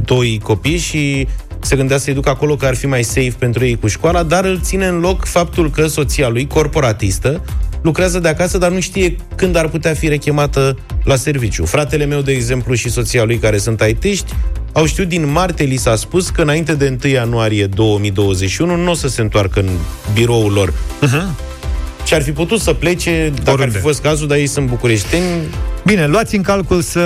[0.04, 1.26] doi copii și
[1.60, 4.44] se gândea să-i duc acolo că ar fi mai safe pentru ei cu școala, dar
[4.44, 7.44] îl ține în loc faptul că soția lui, corporatistă,
[7.82, 11.64] lucrează de acasă, dar nu știe când ar putea fi rechemată la serviciu.
[11.64, 14.32] Fratele meu, de exemplu, și soția lui, care sunt aitiști,
[14.72, 18.94] au știut din martie, li s-a spus că înainte de 1 ianuarie 2021 nu o
[18.94, 19.68] să se întoarcă în
[20.12, 20.72] biroul lor.
[22.08, 23.64] Și ar fi putut să plece, dacă Oriunde.
[23.64, 25.24] ar fi fost cazul, dar ei sunt bucureșteni.
[25.84, 27.00] Bine, luați în calcul să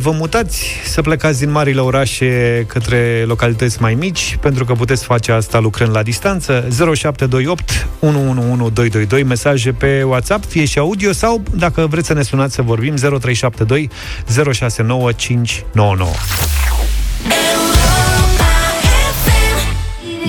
[0.00, 5.32] vă mutați, să plecați din marile orașe către localități mai mici, pentru că puteți face
[5.32, 6.68] asta lucrând la distanță.
[6.94, 12.62] 0728 111222, mesaje pe WhatsApp, fie și audio, sau dacă vreți să ne sunați să
[12.62, 13.90] vorbim, 0372
[14.26, 16.10] 069599.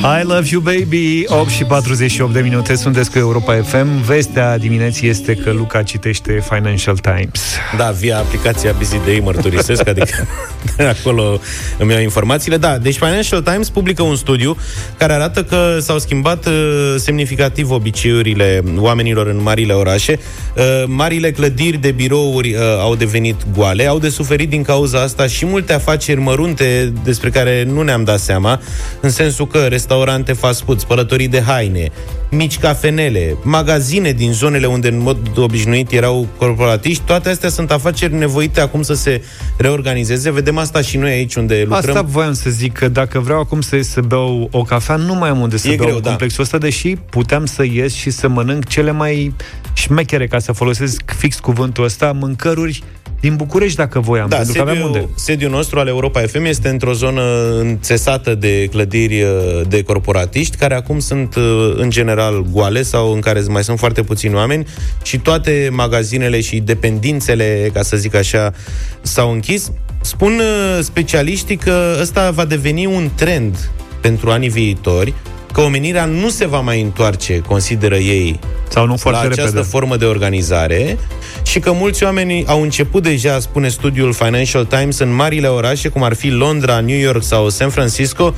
[0.04, 1.24] I love you, baby!
[1.28, 4.02] 8 și 48 de minute, sunteți cu Europa FM.
[4.06, 7.42] Vestea dimineții este că Luca citește Financial Times.
[7.78, 10.28] Da, via aplicația Busy Day mărturisesc, adică
[11.00, 11.40] acolo
[11.78, 12.58] îmi iau informațiile.
[12.58, 14.58] Da, deci Financial Times publică un studiu
[14.98, 16.54] care arată că s-au schimbat uh,
[16.98, 20.20] semnificativ obiceiurile oamenilor în marile orașe.
[20.56, 25.28] Uh, marile clădiri de birouri uh, au devenit goale, au de suferit din cauza asta
[25.28, 28.62] și multe afaceri mărunte despre care nu ne-am dat seama,
[29.02, 31.90] în sensul că restaurante fast food, spălătorii de haine,
[32.30, 38.14] mici cafenele, magazine din zonele unde în mod obișnuit erau corporatiști, toate astea sunt afaceri
[38.14, 39.22] nevoite acum să se
[39.58, 40.32] reorganizeze.
[40.32, 41.90] Vedem asta și noi aici unde lucrăm.
[41.90, 45.16] Asta voiam să zic, că dacă vreau acum să ies să beau o cafea, nu
[45.16, 46.10] mai am unde să E beau greu, în da.
[46.10, 49.34] complexul ăsta, deși puteam să ies și să mănânc cele mai
[49.74, 52.84] șmechere, ca să folosesc fix cuvântul ăsta, mâncăruri
[53.20, 54.98] din București, dacă voiam, Da, pentru că aveam unde.
[54.98, 57.24] sediul, sediul nostru al Europa FM este într-o zonă
[57.60, 63.20] înțesată de clădiri uh, de corporatiști, care acum sunt uh, în general goale sau în
[63.20, 64.66] care mai sunt foarte puțini oameni
[65.04, 68.54] și toate magazinele și dependințele, ca să zic așa,
[69.02, 69.72] s-au închis.
[70.02, 73.70] Spun uh, specialiștii că ăsta va deveni un trend
[74.02, 75.14] pentru anii viitori,
[75.54, 79.68] că omenirea nu se va mai întoarce, consideră ei, Sau nu foarte la această repede.
[79.68, 80.98] formă de organizare
[81.44, 86.04] și că mulți oameni au început deja, spune studiul Financial Times, în marile orașe, cum
[86.04, 88.34] ar fi Londra, New York sau San Francisco,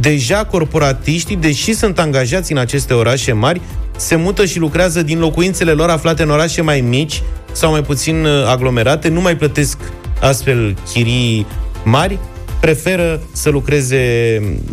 [0.00, 3.60] deja corporatiștii, deși sunt angajați în aceste orașe mari,
[3.96, 7.22] se mută și lucrează din locuințele lor aflate în orașe mai mici
[7.52, 9.78] sau mai puțin uh, aglomerate, nu mai plătesc
[10.20, 11.46] astfel chirii
[11.84, 12.18] mari
[12.62, 14.00] preferă să lucreze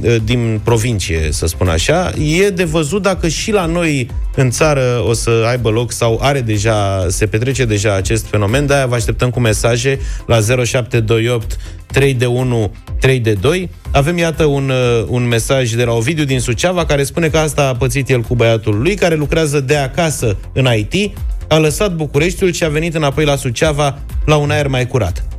[0.02, 2.12] uh, din provincie, să spun așa.
[2.18, 6.42] E de văzut dacă și la noi în țară o să aibă loc sau are
[6.42, 8.66] deja, se petrece deja acest fenomen.
[8.66, 13.70] De-aia vă așteptăm cu mesaje la 0728 3 de 1 3 de 2.
[13.92, 17.68] Avem, iată, un, uh, un mesaj de la Ovidiu din Suceava care spune că asta
[17.68, 22.52] a pățit el cu băiatul lui, care lucrează de acasă în IT, a lăsat Bucureștiul
[22.52, 25.39] și a venit înapoi la Suceava la un aer mai curat.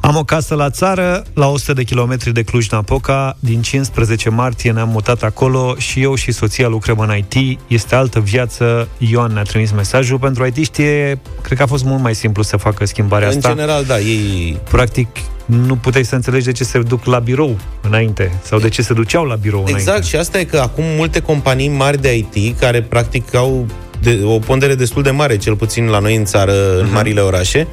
[0.00, 3.36] Am o casă la țară, la 100 de kilometri de Cluj-Napoca.
[3.40, 7.58] Din 15 martie ne-am mutat acolo și eu și soția lucrăm în IT.
[7.66, 8.88] Este altă viață.
[8.98, 10.18] Ioan ne-a trimis mesajul.
[10.18, 13.48] Pentru IT știe, cred că a fost mult mai simplu să facă schimbarea În asta.
[13.48, 15.08] general, da, ei Practic,
[15.46, 18.92] nu puteai să înțelegi de ce se duc la birou înainte sau de ce se
[18.92, 20.06] duceau la birou Exact, înainte.
[20.08, 23.66] și asta e că acum multe companii mari de IT, care practic au
[24.00, 26.86] de, o pondere destul de mare, cel puțin la noi în țară, Mhm.
[26.86, 27.66] în marile orașe,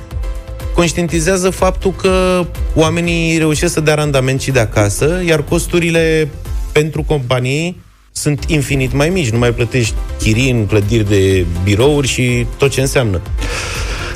[0.75, 6.29] conștientizează faptul că oamenii reușesc să dea randament și de acasă, iar costurile
[6.71, 9.29] pentru companii sunt infinit mai mici.
[9.29, 13.21] Nu mai plătești chirii în clădiri de birouri și tot ce înseamnă.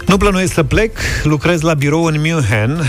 [0.05, 2.79] Nu plănuiesc să plec, lucrez la birou în München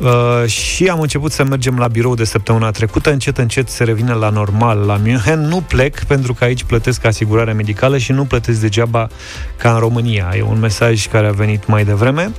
[0.00, 3.10] uh, și am început să mergem la birou de săptămâna trecută.
[3.10, 5.40] Încet, încet se revine la normal la München.
[5.40, 9.08] Nu plec pentru că aici plătesc asigurare medicală și nu plătesc degeaba
[9.56, 10.32] ca în România.
[10.36, 12.30] E un mesaj care a venit mai devreme.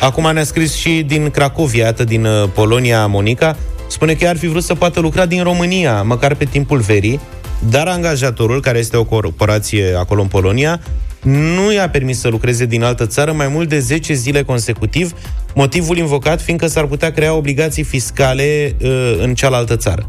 [0.00, 3.56] Acum ne-a scris și din Cracovia, iată, din uh, Polonia, Monica.
[3.88, 7.20] Spune că ar fi vrut să poată lucra din România, măcar pe timpul verii,
[7.68, 10.80] dar angajatorul, care este o corporație acolo în Polonia,
[11.22, 15.12] nu i-a permis să lucreze din altă țară mai mult de 10 zile consecutiv,
[15.54, 20.08] motivul invocat fiindcă s-ar putea crea obligații fiscale uh, în cealaltă țară.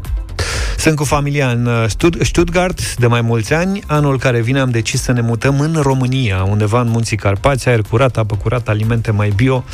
[0.80, 3.82] Sunt cu familia în uh, Stud- Stuttgart de mai mulți ani.
[3.86, 7.80] Anul care vine am decis să ne mutăm în România, undeva în munții Carpați, aer
[7.90, 9.64] curat, apă curată, alimente mai bio.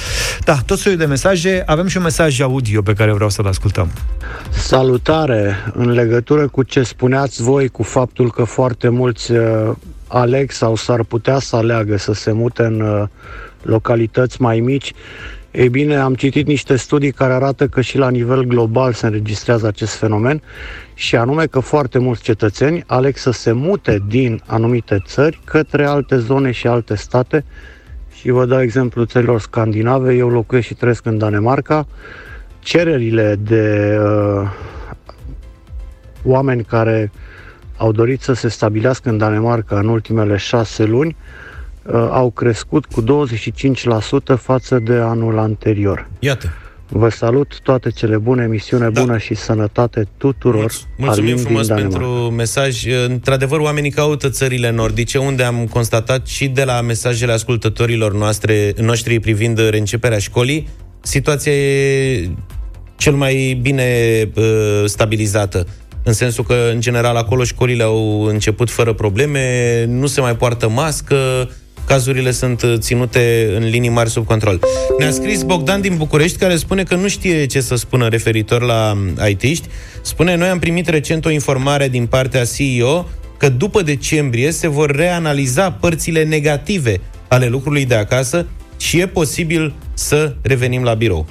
[0.44, 1.62] Da, tot soiul de mesaje.
[1.66, 3.90] Avem și un mesaj audio pe care vreau să-l ascultăm.
[4.50, 5.56] Salutare!
[5.72, 9.70] În legătură cu ce spuneați voi, cu faptul că foarte mulți uh,
[10.06, 13.08] aleg sau s-ar putea să aleagă să se mute în uh,
[13.62, 14.92] localități mai mici,
[15.56, 19.66] ei bine, am citit niște studii care arată că și la nivel global se înregistrează
[19.66, 20.42] acest fenomen
[20.94, 26.18] și anume că foarte mulți cetățeni aleg să se mute din anumite țări către alte
[26.18, 27.44] zone și alte state.
[28.12, 31.86] Și vă dau exemplu țărilor scandinave, eu locuiesc și trăiesc în Danemarca,
[32.58, 34.50] cererile de uh,
[36.24, 37.10] oameni care
[37.76, 41.46] au dorit să se stabilească în Danemarca în ultimele șase luni uh,
[42.10, 46.08] au crescut cu 25% față de anul anterior.
[46.18, 46.48] Iată.
[46.88, 49.00] Vă salut, toate cele bune, emisiune Da.
[49.00, 50.72] bună și sănătate tuturor.
[50.96, 51.98] Mulțumim Alin frumos din Danemarca.
[51.98, 52.84] pentru mesaj.
[53.06, 59.20] Într-adevăr, oamenii caută țările nordice, unde am constatat și de la mesajele ascultătorilor noastre, noștri
[59.20, 60.68] privind reînceperea școlii,
[61.02, 62.30] situația e
[62.96, 63.84] cel mai bine
[64.34, 65.66] uh, stabilizată.
[66.02, 70.68] În sensul că, în general, acolo școlile au început fără probleme, nu se mai poartă
[70.68, 71.50] mască,
[71.86, 74.60] cazurile sunt uh, ținute în linii mari sub control.
[74.98, 78.92] Ne-a scris Bogdan din București, care spune că nu știe ce să spună referitor la
[78.94, 79.68] um, IT-ști.
[80.02, 83.06] Spune, noi am primit recent o informare din partea CEO
[83.38, 88.46] că după decembrie se vor reanaliza părțile negative ale lucrului de acasă
[88.76, 91.26] și e posibil să revenim la birou.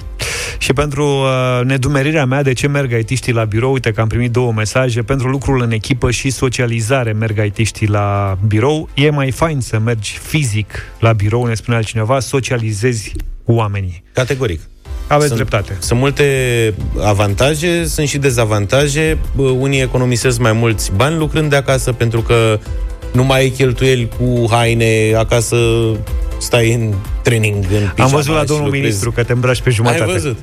[0.58, 4.30] Și pentru uh, nedumerirea mea de ce merg aitiștii la birou, uite că am primit
[4.32, 8.88] două mesaje, pentru lucrul în echipă și socializare merg aitiștii la birou.
[8.94, 13.12] E mai fain să mergi fizic la birou, ne spune altcineva, socializezi
[13.44, 14.02] cu oamenii.
[14.12, 14.60] Categoric.
[15.08, 15.76] Aveți Sunt- dreptate.
[15.78, 19.18] Sunt multe avantaje, sunt și dezavantaje.
[19.36, 22.58] Bă, Unii economisesc mai mulți bani lucrând de acasă pentru că
[23.16, 25.56] nu mai ai cheltuieli cu haine acasă,
[26.38, 28.84] stai în training în pijama Am văzut la și domnul lucrezi.
[28.84, 30.02] ministru că te îmbraci pe jumătate.
[30.02, 30.38] Ai văzut?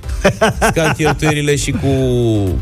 [0.69, 1.87] Scad cheltuielile și cu,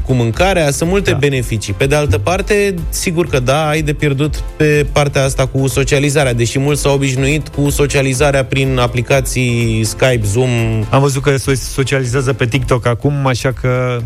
[0.05, 1.17] cu mâncarea, sunt multe da.
[1.17, 1.73] beneficii.
[1.73, 6.33] Pe de altă parte, sigur că da, ai de pierdut pe partea asta cu socializarea,
[6.33, 10.49] deși mulți s-au obișnuit cu socializarea prin aplicații Skype, Zoom.
[10.89, 14.01] Am văzut că se socializează pe TikTok acum, așa că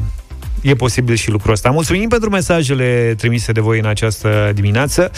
[0.66, 1.70] e posibil și lucrul ăsta.
[1.70, 5.12] Mulțumim pentru mesajele trimise de voi în această dimineață.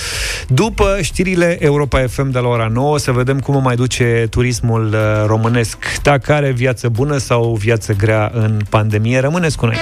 [0.47, 4.87] După știrile Europa FM de la ora 9, să vedem cum o mai duce turismul
[4.87, 6.01] uh, românesc.
[6.01, 9.75] Dacă are viață bună sau viață grea în pandemie, rămâneți cu noi.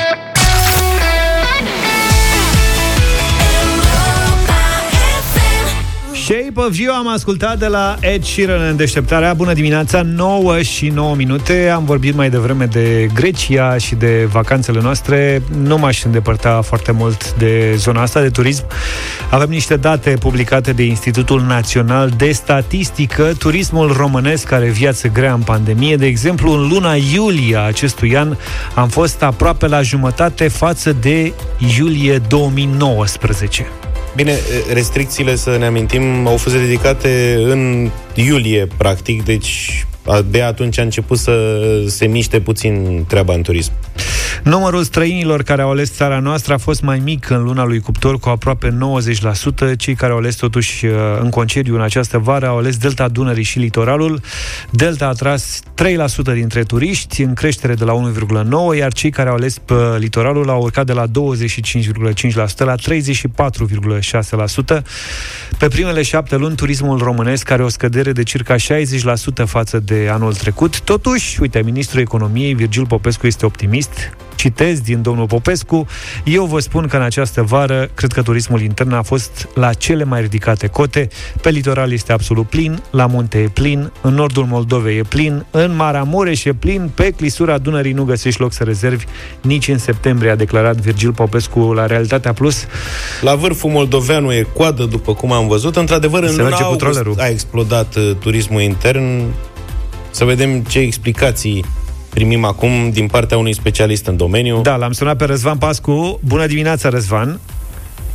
[6.25, 9.33] Shape of You am ascultat de la Ed Sheeran în deșteptarea.
[9.33, 11.69] Bună dimineața, 9 și 9 minute.
[11.69, 15.41] Am vorbit mai devreme de Grecia și de vacanțele noastre.
[15.61, 18.65] Nu m-aș îndepărta foarte mult de zona asta de turism.
[19.29, 23.31] Avem niște date publicate de Institutul Național de Statistică.
[23.37, 25.95] Turismul românesc are viață grea în pandemie.
[25.95, 28.35] De exemplu, în luna iulie a acestui an
[28.75, 31.33] am fost aproape la jumătate față de
[31.77, 33.67] iulie 2019.
[34.15, 34.39] Bine,
[34.73, 39.85] restricțiile, să ne amintim, au fost ridicate în iulie, practic, deci
[40.29, 43.71] de atunci a început să se miște puțin treaba în turism.
[44.43, 48.19] Numărul străinilor care au ales țara noastră a fost mai mic în luna lui Cuptor,
[48.19, 48.77] cu aproape
[49.73, 49.75] 90%.
[49.77, 53.43] Cei care au ales totuși uh, în concediu în această vară au ales Delta Dunării
[53.43, 54.21] și litoralul.
[54.69, 55.61] Delta a tras
[56.31, 58.11] 3% dintre turiști, în creștere de la
[58.73, 61.11] 1,9%, iar cei care au ales pe litoralul au urcat de la 25,5%
[62.57, 64.81] la 34,6%.
[65.57, 68.57] Pe primele șapte luni, turismul românesc are o scădere de circa 60%
[69.45, 70.81] față de anul trecut.
[70.81, 75.85] Totuși, uite, ministrul economiei, Virgil Popescu, este optimist citez din domnul Popescu,
[76.23, 80.03] eu vă spun că în această vară, cred că turismul intern a fost la cele
[80.03, 81.07] mai ridicate cote.
[81.41, 85.75] Pe litoral este absolut plin, la munte e plin, în nordul Moldovei e plin, în
[85.75, 89.05] Maramureș e plin, pe clisura Dunării nu găsești loc să rezervi
[89.41, 92.65] nici în septembrie, a declarat Virgil Popescu la Realitatea Plus.
[93.21, 95.75] La vârful moldoveanu e coadă, după cum am văzut.
[95.75, 97.15] Într-adevăr, în Se luna merge cu august trollerul.
[97.19, 99.23] a explodat uh, turismul intern.
[100.11, 101.65] Să vedem ce explicații
[102.15, 104.61] primim acum din partea unui specialist în domeniu.
[104.61, 106.19] Da, l-am sunat pe Răzvan Pascu.
[106.23, 107.39] Bună dimineața, Răzvan!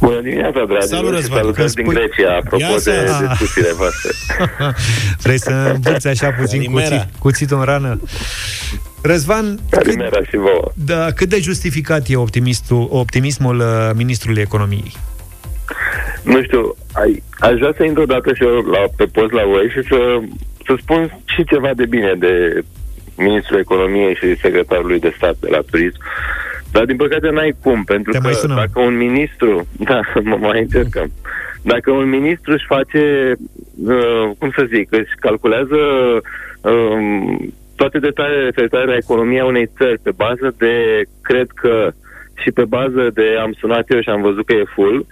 [0.00, 3.26] Bună dimineața, dragilor, Salut, și Răzvan, salutări că din spui- Grecia, apropo Ia să- de
[3.26, 4.10] discuțiile voastre.
[5.24, 6.88] Vrei să învârți așa puțin Calimera.
[6.96, 8.00] cuțit, cuțitul în rană?
[9.02, 10.72] Răzvan, cât, Calimera și vouă.
[10.74, 14.92] da, cât de justificat e optimistul, optimismul uh, ministrului economiei?
[16.22, 19.66] Nu știu, ai, aș vrea să intru odată și eu la, pe post la voi
[19.74, 19.98] și să,
[20.66, 22.64] să spun și ceva de bine de
[23.20, 25.98] ministrul economiei și secretarului de stat de la turism.
[26.72, 28.56] Dar din păcate n-ai cum, pentru Te că mai sunăm.
[28.56, 31.12] dacă un ministru, da, mă mai încercăm,
[31.62, 33.32] dacă un ministru își face,
[33.84, 35.76] uh, cum să zic, își calculează
[36.60, 41.92] um, toate detaliile referitoare la economia unei țări pe bază de, cred că,
[42.42, 45.06] și pe bază de am sunat eu și am văzut că e full,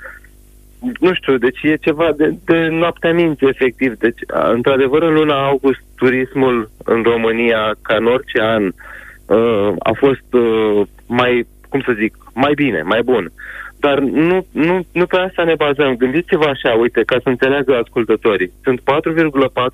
[1.00, 3.98] nu știu, deci e ceva de, de noaptea minții, efectiv.
[3.98, 9.92] Deci, a, într-adevăr, în luna august, turismul în România, ca în orice an, uh, a
[9.92, 13.32] fost uh, mai, cum să zic, mai bine, mai bun.
[13.80, 15.96] Dar nu, nu, nu pe asta ne bazăm.
[15.96, 18.52] Gândiți-vă așa, uite, ca să înțeleagă ascultătorii.
[18.62, 18.84] Sunt 4,4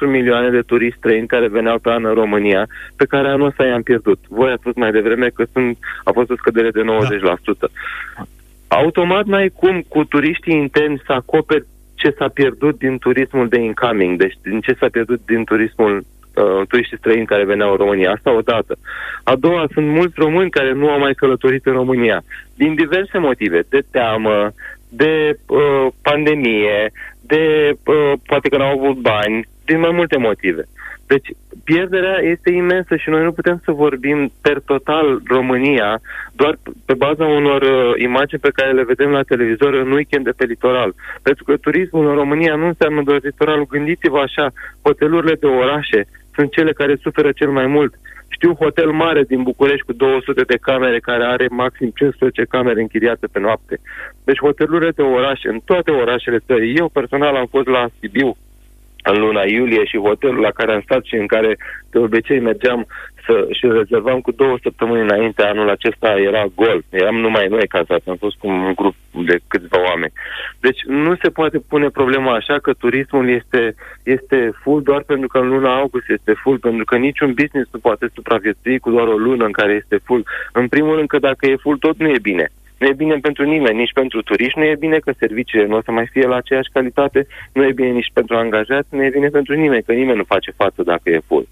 [0.06, 3.82] milioane de turiști străini care veneau pe an în România, pe care anul ăsta i-am
[3.82, 4.18] pierdut.
[4.28, 7.70] Voi ați spus mai devreme că sunt, a fost o scădere de 90%.
[8.82, 14.18] Automat n-ai cum cu turiștii interni să acoperi ce s-a pierdut din turismul de incoming,
[14.18, 18.10] deci din ce s-a pierdut din turismul uh, turiștii străini care veneau în România.
[18.10, 18.76] Asta odată.
[19.24, 22.22] A doua, sunt mulți români care nu au mai călătorit în România.
[22.54, 23.60] Din diverse motive.
[23.68, 24.52] De teamă,
[24.88, 30.62] de uh, pandemie, de uh, poate că n-au avut bani, din mai multe motive.
[31.06, 31.28] Deci
[31.64, 36.00] pierderea este imensă și noi nu putem să vorbim per total România
[36.32, 40.30] doar pe baza unor uh, imagini pe care le vedem la televizor în weekend de
[40.36, 40.94] pe litoral.
[41.22, 43.66] Pentru că turismul în România nu înseamnă doar litoralul.
[43.66, 47.94] Gândiți-vă așa, hotelurile de orașe sunt cele care suferă cel mai mult.
[48.28, 53.26] Știu hotel mare din București cu 200 de camere care are maxim 15 camere închiriate
[53.32, 53.80] pe noapte.
[54.24, 56.76] Deci hotelurile de orașe, în toate orașele țării.
[56.76, 58.36] Eu personal am fost la Sibiu
[59.10, 61.56] în luna iulie și hotelul la care am stat și în care
[61.90, 62.86] de obicei mergeam
[63.26, 66.84] să, și rezervam cu două săptămâni înainte, anul acesta era gol.
[66.90, 70.12] Eram numai noi cazați, am fost cu un grup de câțiva oameni.
[70.60, 75.38] Deci nu se poate pune problema așa că turismul este, este full doar pentru că
[75.38, 79.16] în luna august este full, pentru că niciun business nu poate supraviețui cu doar o
[79.16, 80.26] lună în care este full.
[80.52, 82.50] În primul rând că dacă e full tot nu e bine.
[82.78, 85.82] Nu e bine pentru nimeni, nici pentru turiști, nu e bine că serviciile nu o
[85.82, 89.28] să mai fie la aceeași calitate, nu e bine nici pentru angajați, nu e bine
[89.28, 91.48] pentru nimeni, că nimeni nu face față dacă e full.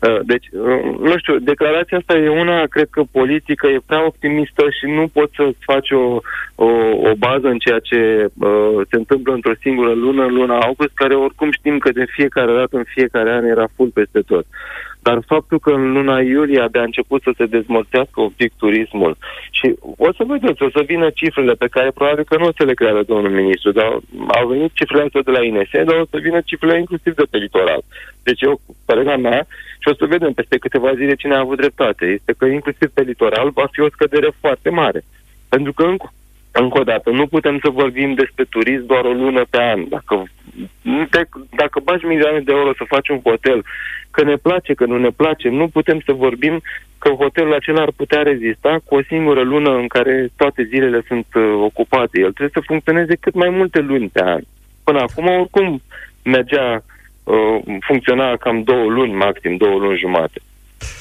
[0.00, 4.64] Uh, Deci, uh, nu știu, declarația asta e una, cred că politică, e prea optimistă
[4.78, 6.20] și nu poți să-ți faci o,
[6.54, 6.68] o,
[7.08, 11.14] o bază în ceea ce uh, se întâmplă într-o singură lună, în luna august, care
[11.14, 14.46] oricum știm că de fiecare dată, în fiecare an, era full peste tot.
[15.06, 19.16] Dar faptul că în luna iulie abia a început să se dezmorțească un pic turismul
[19.50, 19.74] și
[20.06, 22.74] o să vedeți, o să vină cifrele pe care probabil că nu o să le
[22.74, 23.88] creadă domnul ministru, dar
[24.38, 27.38] au venit cifrele astea de la INS, dar o să vină cifrele inclusiv de pe
[27.38, 27.82] litoral.
[28.22, 29.46] Deci eu, părerea mea,
[29.82, 33.02] și o să vedem peste câteva zile cine a avut dreptate, este că inclusiv pe
[33.02, 35.04] litoral va fi o scădere foarte mare.
[35.48, 36.12] Pentru că încă,
[36.60, 39.88] încă o dată, nu putem să vorbim despre turism doar o lună pe an.
[39.88, 40.24] Dacă,
[40.82, 41.22] de,
[41.56, 43.64] dacă bagi milioane de euro să faci un hotel,
[44.10, 46.60] că ne place, că nu ne place, nu putem să vorbim
[46.98, 51.26] că hotelul acela ar putea rezista cu o singură lună în care toate zilele sunt
[51.34, 52.18] uh, ocupate.
[52.18, 54.40] El trebuie să funcționeze cât mai multe luni pe an.
[54.84, 55.82] Până acum, oricum,
[56.22, 56.84] mergea,
[57.24, 60.40] uh, funcționa cam două luni, maxim două luni jumate.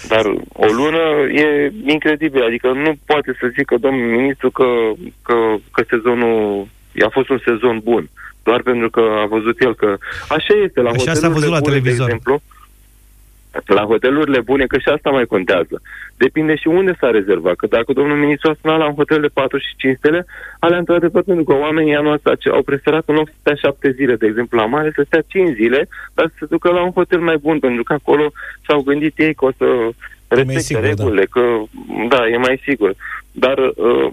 [0.07, 4.65] Dar o lună e incredibil, adică nu poate să zică domnul ministru că,
[5.21, 5.35] că,
[5.71, 6.67] că sezonul
[7.05, 8.09] a fost un sezon bun,
[8.43, 9.97] doar pentru că a văzut el că
[10.29, 12.07] așa este la Așa s-a hotelurile văzut la bune, televizor.
[12.07, 12.41] De exemplu,
[13.65, 15.81] la hotelurile bune, că și asta mai contează.
[16.17, 17.55] Depinde și unde s-a rezervat.
[17.55, 20.25] Că dacă domnul ministru a sunat la un hotel de 4 și 5 stele,
[20.59, 23.91] alea într-adevăr pentru că oamenii anul ăsta ce- au preferat în loc să stea 7
[23.91, 26.91] zile, de exemplu la mare, să stea 5 zile, dar să se ducă la un
[26.91, 28.31] hotel mai bun, pentru că acolo
[28.67, 29.65] s-au gândit ei că o să
[30.27, 30.87] respecte sigur, da.
[30.87, 31.41] regulile, că
[32.09, 32.95] da, e mai sigur.
[33.31, 34.11] Dar uh,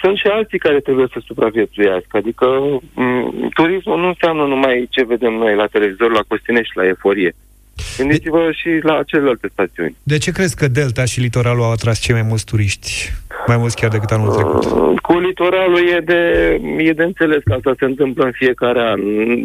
[0.00, 2.16] sunt și alții care trebuie să supraviețuiască.
[2.16, 6.86] Adică um, turismul nu înseamnă numai ce vedem noi la televizor, la Costine și la
[6.86, 7.34] Eforie.
[7.98, 9.96] Gândiți-vă și la celelalte stațiuni.
[10.02, 13.12] De ce crezi că Delta și litoralul au atras cei mai mulți turiști?
[13.46, 14.64] Mai mulți chiar decât anul trecut.
[14.64, 16.20] Uh, Cu litoralul e de,
[16.78, 19.00] e de înțeles că asta se întâmplă în fiecare an.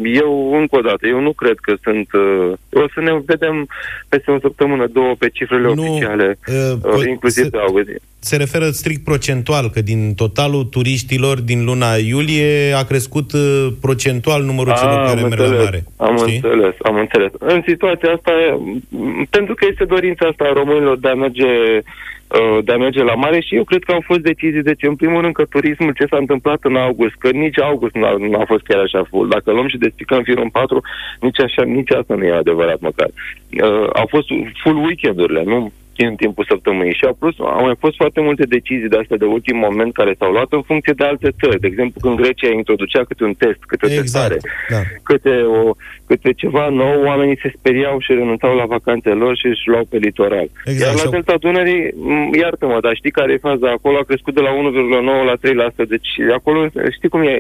[0.06, 2.08] Eu, încă o dată, eu nu cred că sunt...
[2.14, 3.68] Uh, o să ne vedem
[4.10, 7.88] peste o săptămână, două, pe cifrele Nu, oficiale, uh, uh, po- inclusiv se- de august.
[8.24, 14.44] Se referă strict procentual, că din totalul turiștilor din luna iulie a crescut uh, procentual
[14.44, 15.84] numărul celor Ah, care am merg la înțeles, mare.
[15.98, 16.36] Am știi?
[16.44, 17.32] înțeles, am înțeles.
[17.40, 18.60] În situația asta,
[18.90, 23.04] m, pentru că este dorința asta a românilor de a merge uh, de a merge
[23.04, 24.62] la mare și eu cred că au fost decizii.
[24.64, 28.06] Deci, în primul rând, că turismul ce s-a întâmplat în august, că nici august nu
[28.06, 29.30] a, nu a fost chiar așa full.
[29.30, 30.82] Dacă luăm și despicăm firul în patru,
[31.20, 33.08] nici, așa, nici asta nu e adevărat măcar.
[33.08, 34.28] Uh, au fost
[34.64, 35.72] full weekendurile, nu
[36.06, 39.26] în timpul săptămânii și au, plus, au mai fost foarte multe decizii de astea de
[39.26, 41.60] ultim moment care s-au luat în funcție de alte țări.
[41.60, 44.82] De exemplu, când Grecia introducea câte un test, câte o testare, Exact, da.
[45.04, 45.72] câte, o,
[46.08, 49.98] câte ceva nou, oamenii se speriau și renunțau la vacanțele lor și își luau pe
[49.98, 50.48] litoral.
[50.66, 53.70] Exact, Iar și la au- Delta Dunării, m, iartă-mă, dar știi care e faza?
[53.70, 57.40] Acolo a crescut de la 1,9 la 3%, deci acolo știi cum e,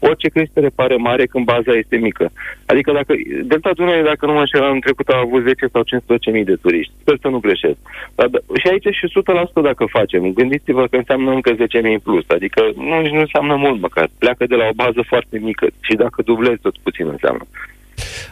[0.00, 2.30] orice creștere pare mare când baza este mică.
[2.66, 6.44] Adică dacă Delta Dunării, dacă nu mă înșel, anul trecut a avut 10 sau 15.000
[6.44, 6.92] de turiști.
[7.00, 7.76] Sper să nu greșesc.
[8.14, 10.32] Dar, da- și aici și 100% dacă facem.
[10.32, 12.24] Gândiți-vă că înseamnă încă 10.000 în plus.
[12.28, 14.08] Adică nu, nici nu înseamnă mult măcar.
[14.18, 17.44] Pleacă de la o bază foarte mică și dacă dublezi tot puțin înseamnă.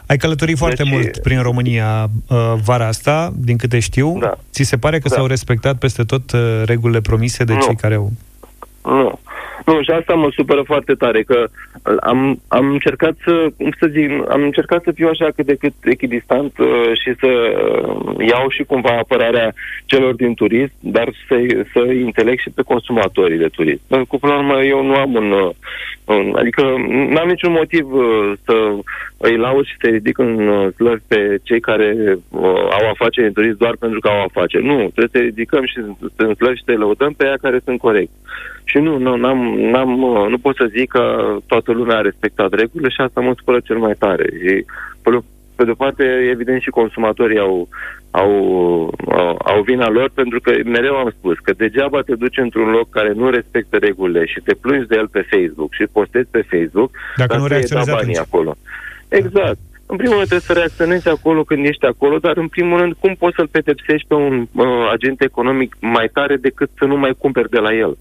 [0.05, 4.17] Ai călătorit foarte Deci- mult prin România uh, vara asta, din câte știu.
[4.19, 4.37] Da.
[4.51, 5.15] Ți se pare că Da.
[5.15, 7.59] s-au respectat peste tot uh, regulile promise de Nu.
[7.61, 8.11] cei care au...
[8.83, 9.19] Nu.
[9.65, 11.47] Nu, și asta mă supără foarte tare, că
[11.99, 15.73] am, am încercat să, cum să zic, am încercat să fiu așa cât de cât
[15.83, 19.53] echidistant uh, și să uh, iau și cumva apărarea
[19.85, 21.35] celor din turism, dar să,
[21.73, 23.81] să înțeleg și pe consumatorii de turism.
[23.87, 25.49] Pentru că, până la urmă, eu nu am un, uh,
[26.05, 26.61] un adică
[27.09, 28.73] n-am niciun motiv uh, să
[29.17, 32.41] îi laud și să ridic în uh, slăvi pe cei care uh,
[32.77, 34.65] au afaceri în turism doar pentru că au afaceri.
[34.65, 35.79] Nu, trebuie să ridicăm și
[36.15, 38.19] să în slăvi și să-i lăudăm pe ea care sunt corecți.
[38.63, 42.53] Și nu, nu, n-am, n-am, uh, nu pot să zic că toată lumea a respectat
[42.53, 44.29] regulile și asta mă supără cel mai tare.
[44.41, 44.65] Și,
[45.01, 45.23] pe, de-
[45.55, 47.67] pe de-o parte, evident și consumatorii au,
[48.11, 48.31] au,
[49.07, 52.89] au, au vina lor, pentru că mereu am spus că degeaba te duci într-un loc
[52.89, 56.91] care nu respectă regulile și te plângi de el pe Facebook și postezi pe Facebook,
[57.17, 58.27] Dacă dar nu ți-ai reacționezi dat banii atunci.
[58.33, 58.55] acolo.
[59.09, 59.57] Exact.
[59.85, 63.15] În primul rând trebuie să reacționezi acolo când ești acolo, dar în primul rând cum
[63.19, 67.49] poți să-l pedepsești pe un uh, agent economic mai tare decât să nu mai cumperi
[67.49, 67.97] de la el?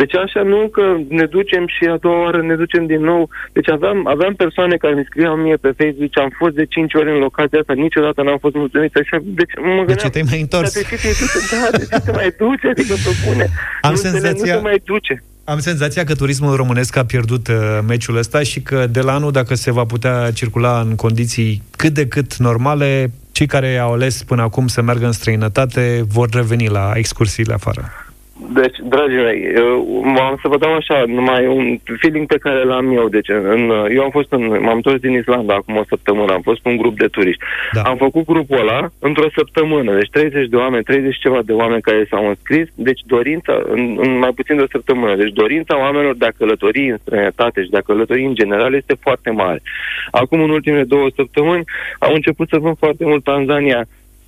[0.00, 0.84] Deci așa nu că
[1.18, 3.22] ne ducem și a doua oară ne ducem din nou.
[3.56, 7.10] Deci aveam, aveam persoane care mi scriau mie pe Facebook am fost de 5 ori
[7.14, 8.92] în locația asta, niciodată n-am fost mulțumit.
[8.96, 10.70] Așa, deci mă De gândeam, ce te-ai mai întors?
[10.74, 11.38] "Dar De ce te duce?
[11.52, 12.66] Da, de ce te mai duce?
[12.74, 13.44] Adică pe bune.
[13.88, 15.14] Am nu înțeleg, senzația- Nu te mai duce.
[15.44, 17.56] Am senzația că turismul românesc a pierdut uh,
[17.88, 21.92] meciul ăsta și că de la anul, dacă se va putea circula în condiții cât
[21.92, 26.68] de cât normale, cei care au ales până acum să meargă în străinătate vor reveni
[26.68, 28.09] la excursiile afară.
[28.48, 32.96] Deci, dragii mei, eu, am să vă dau așa, numai un feeling pe care l-am
[32.96, 33.08] eu.
[33.08, 36.60] Deci, în, eu am fost în, m-am întors din Islanda acum o săptămână, am fost
[36.60, 37.42] cu un grup de turiști.
[37.72, 37.80] Da.
[37.80, 41.82] Am făcut grupul ăla într-o săptămână, deci 30 de oameni, 30 și ceva de oameni
[41.82, 46.16] care s-au înscris, deci dorința, în, în mai puțin de o săptămână, deci dorința oamenilor
[46.16, 49.62] de a călători în străinătate și de a călători în general este foarte mare.
[50.10, 51.64] Acum, în ultimele două săptămâni,
[51.98, 53.86] au început să vând foarte mult Tanzania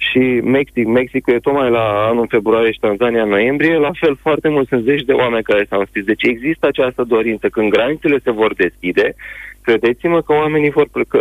[0.08, 0.86] și Mexic.
[0.86, 3.76] Mexicul e tocmai la anul februarie și Tanzania în noiembrie.
[3.76, 6.04] La fel, foarte mult sunt zeci de oameni care s-au înscris.
[6.04, 7.48] Deci există această dorință.
[7.48, 9.14] Când granițele se vor deschide,
[9.62, 11.18] credeți-mă că oamenii vor pleca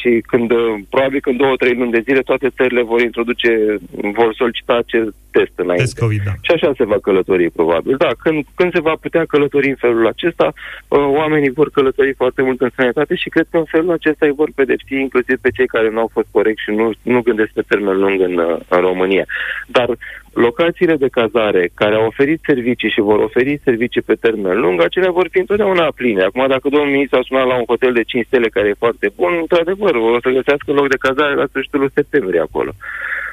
[0.00, 3.78] și când, uh, probabil că în două, trei luni de zile toate țările vor introduce,
[3.90, 5.82] vor solicita acest test înainte.
[5.84, 6.34] Test COVID, da.
[6.40, 7.96] Și așa se va călători, probabil.
[7.96, 10.52] Da, când, când se va putea călători în felul acesta,
[10.88, 14.38] uh, oamenii vor călători foarte mult în sănătate și cred că în felul acesta îi
[14.40, 17.62] vor pedepsi inclusiv pe cei care nu au fost corecți și nu, nu gândesc pe
[17.68, 19.24] termen lung în, uh, în România.
[19.66, 19.88] Dar
[20.32, 25.10] locațiile de cazare care au oferit servicii și vor oferi servicii pe termen lung, acelea
[25.10, 26.22] vor fi întotdeauna pline.
[26.22, 29.10] Acum, dacă domnul ministru a sunat la un hotel de 5 stele care e foarte
[29.16, 32.72] bun, într-adevăr, o să găsească loc de cazare la sfârșitul septembrie acolo.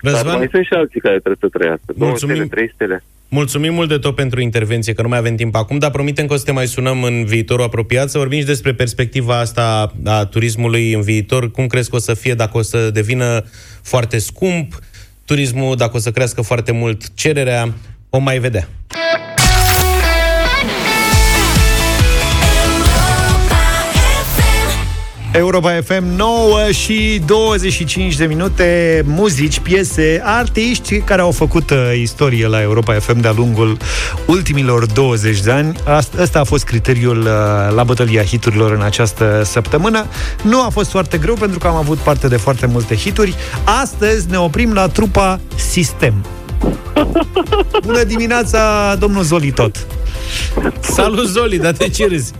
[0.01, 1.93] Dar Răzvan, mai sunt și alții care trebuie să trăiască.
[1.97, 2.35] Două Mulțumim.
[2.35, 3.03] stele, trei stele.
[3.29, 6.33] mulțumim mult de tot pentru intervenție, că nu mai avem timp acum, dar promitem că
[6.33, 10.25] o să te mai sunăm în viitorul apropiat, să vorbim și despre perspectiva asta a
[10.25, 13.43] turismului în viitor, cum crezi că o să fie, dacă o să devină
[13.81, 14.79] foarte scump
[15.25, 17.73] turismul, dacă o să crească foarte mult cererea,
[18.09, 18.67] o mai vedea.
[25.33, 32.47] Europa FM 9 și 25 de minute Muzici, piese, artiști Care au făcut uh, istorie
[32.47, 33.77] la Europa FM De-a lungul
[34.25, 35.75] ultimilor 20 de ani.
[35.85, 37.25] Ast- Ăsta a fost criteriul uh,
[37.75, 40.05] La bătălia hiturilor în această săptămână.
[40.41, 43.35] Nu a fost foarte greu Pentru că am avut parte de foarte multe hituri.
[43.81, 46.25] Astăzi ne oprim la trupa Sistem.
[47.85, 49.87] Bună dimineața, domnul Zoli tot.
[50.79, 52.31] Salut, Zoli, dar de ce râzi?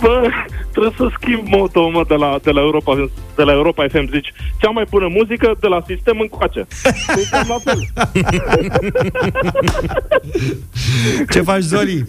[0.00, 0.28] Bă,
[0.76, 4.10] trebuie să schimb moto mă, de la, de la, Europa, de la Europa FM.
[4.10, 6.66] Zici, cea mai bună muzică de la sistem încoace.
[7.14, 7.80] Deci cam la fel.
[11.32, 12.04] Ce faci, Zoli?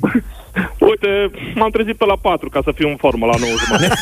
[0.79, 3.93] Uite, m-am trezit pe la 4 ca să fiu în formă la 9 jumătate.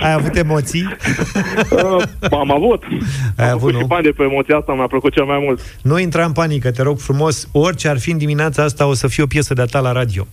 [0.06, 0.96] Ai avut emoții?
[1.70, 2.82] Uh, am avut.
[3.36, 3.86] Ai am avut, și nu?
[3.86, 5.60] bani de pe emoția asta, mi-a plăcut cel mai mult.
[5.82, 9.08] Nu intra în panică, te rog frumos Orice ar fi în dimineața asta O să
[9.08, 10.26] fie o piesă de-a ta la radio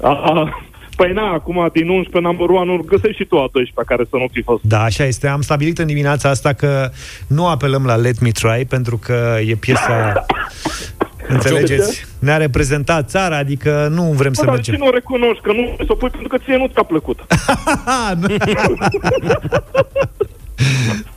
[0.00, 0.64] Aha.
[1.00, 4.26] Păi na, acum din 11 number 1 găsești și tu a 12 care să nu
[4.32, 4.62] fi fost.
[4.62, 5.28] Da, așa este.
[5.28, 6.90] Am stabilit în dimineața asta că
[7.26, 10.26] nu apelăm la Let Me Try pentru că e piesa
[11.28, 12.06] Înțelegeți?
[12.18, 14.86] Ne-a reprezentat țara, adică nu vrem să Bă, dar ce mergem.
[14.86, 15.42] nu o recunoști?
[15.42, 17.18] Că nu să o pui pentru că ție nu ți-a plăcut.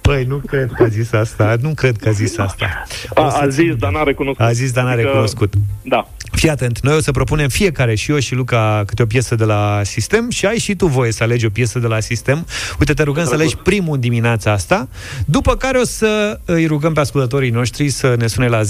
[0.02, 1.56] Păi, nu cred că a zis asta.
[1.62, 2.84] Nu cred că a zis asta.
[3.14, 4.46] A, a zis, dar n-a recunoscut.
[4.46, 5.54] A zis, dar n-a Adică- recunoscut.
[5.82, 6.08] Da.
[6.32, 9.44] Fii atent, noi o să propunem fiecare, și eu și Luca, câte o piesă de
[9.44, 12.46] la sistem și ai și tu voie să alegi o piesă de la sistem.
[12.80, 14.88] Uite, te rugăm să alegi primul în dimineața asta,
[15.26, 18.66] după care o să îi rugăm pe ascultătorii noștri să ne sune la 0372069599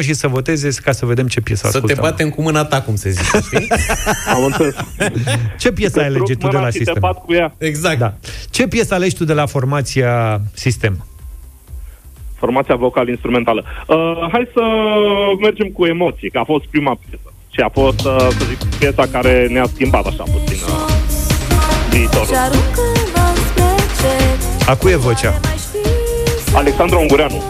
[0.00, 1.98] și să voteze ca să vedem ce piesă Să te ascultăm.
[2.10, 3.68] batem cu mâna ta, cum se zice, știi?
[4.34, 4.74] Am înțeles.
[5.58, 6.96] Ce piesă ai alege tu de la și te sistem?
[7.00, 7.54] bat cu ea.
[7.58, 7.98] Exact.
[7.98, 8.11] Da.
[8.50, 11.06] Ce piesă alegi tu de la formația sistem?
[12.38, 13.64] Formația vocal-instrumentală.
[13.86, 14.62] Uh, hai să
[15.40, 17.32] mergem cu emoții, că a fost prima piesă.
[17.50, 20.92] Și a fost, uh, să zic, piesa care ne-a schimbat așa puțin uh,
[21.90, 22.34] viitorul.
[24.66, 25.40] A cui e vocea?
[26.54, 27.42] Alexandru Ungureanu.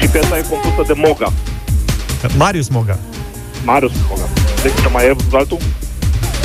[0.00, 1.32] Și piesa e compusă de Moga.
[2.36, 2.98] Marius Moga.
[3.64, 4.28] Marius Moga.
[4.62, 5.58] Deci ce mai e altul?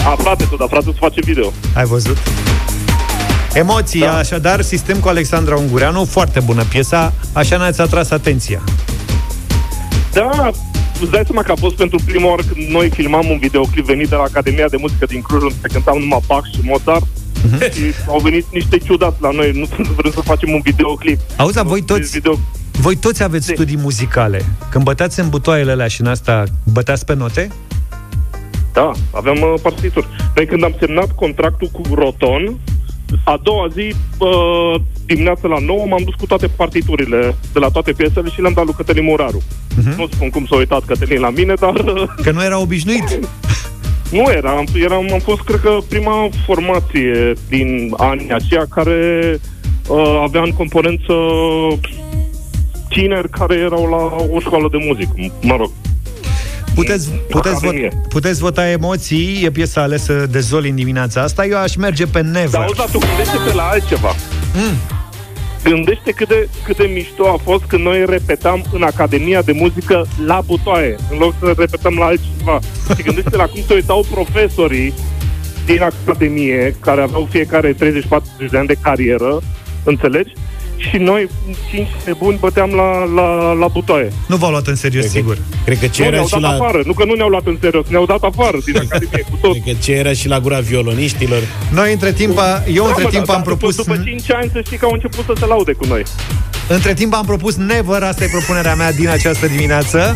[0.06, 1.54] A, frate tu, dar frate tu face video.
[1.76, 2.18] Ai văzut?
[3.54, 4.18] Emoții, da.
[4.18, 8.62] așadar, sistem cu Alexandra Ungureanu, foarte bună piesa, așa ne-ați atras atenția.
[10.14, 10.52] Da,
[11.02, 14.10] îți dai seama că a fost pentru prima oară când noi filmam un videoclip venit
[14.10, 17.06] de la Academia de Muzică din Cluj, unde se cântam numai Bach și Mozart.
[17.44, 17.72] Mhm.
[17.72, 21.20] Și au venit niște ciudați la noi, nu vrem să facem un videoclip.
[21.38, 22.40] Auzi, dar voi toți, Video...
[22.72, 24.46] voi toți aveți studii muzicale.
[24.70, 27.52] Când băteați în butoaiele alea și în asta, băteați pe note?
[28.76, 30.08] Da, aveam uh, partituri.
[30.36, 32.60] Noi când am semnat contractul cu Roton,
[33.24, 37.92] a doua zi, uh, dimineața la 9, m-am dus cu toate partiturile de la toate
[37.92, 39.42] piesele și le-am dat lui Cătălin Muraru.
[39.42, 39.96] Uh-huh.
[39.98, 43.20] Nu spun cum s-a uitat Cătălin la mine, dar uh, Că nu era obișnuit.
[44.18, 44.52] nu era.
[44.52, 49.40] Am, eram, am fost, cred că, prima formație din anii aceia care
[49.88, 51.14] uh, avea în componență
[52.90, 55.72] tineri care erau la o școală de muzică, mă rog.
[56.76, 57.90] Puteți, puteți, vot, Academie.
[58.10, 61.46] puteți vota emoții, e piesa alesă de Zoli în dimineața asta.
[61.46, 62.50] Eu aș merge pe Never.
[62.50, 64.16] Dar auzi, dar tu gândește-te la altceva.
[64.54, 64.78] Mm.
[65.64, 70.06] Gândește cât de, cât de mișto a fost când noi repetam în Academia de Muzică
[70.26, 72.60] la butoaie, în loc să repetăm la altceva.
[72.96, 74.94] Și gândește la cum se uitau profesorii
[75.66, 77.78] din Academie, care aveau fiecare 30-40
[78.52, 79.42] de ani de carieră,
[79.84, 80.34] înțelegi?
[80.78, 81.30] Și noi,
[81.70, 84.12] cinci nebuni, băteam la, la, la butoaie.
[84.28, 85.38] Nu v-au luat în serios, sigur.
[85.66, 86.50] Cred că ce Nu era ne-au și dat la...
[86.50, 89.52] afară, nu că nu ne-au luat în serios, ne-au dat afară din Academie cu tot.
[89.52, 91.40] Cred că ce era și la gura violoniștilor.
[91.72, 94.32] Noi între timp, a- eu între Da, mă, timp dar am propus După, după 5
[94.32, 96.04] ani să știi că au început să se laude cu noi.
[96.68, 100.16] între timp am propus Never, asta e propunerea mea din această dimineață.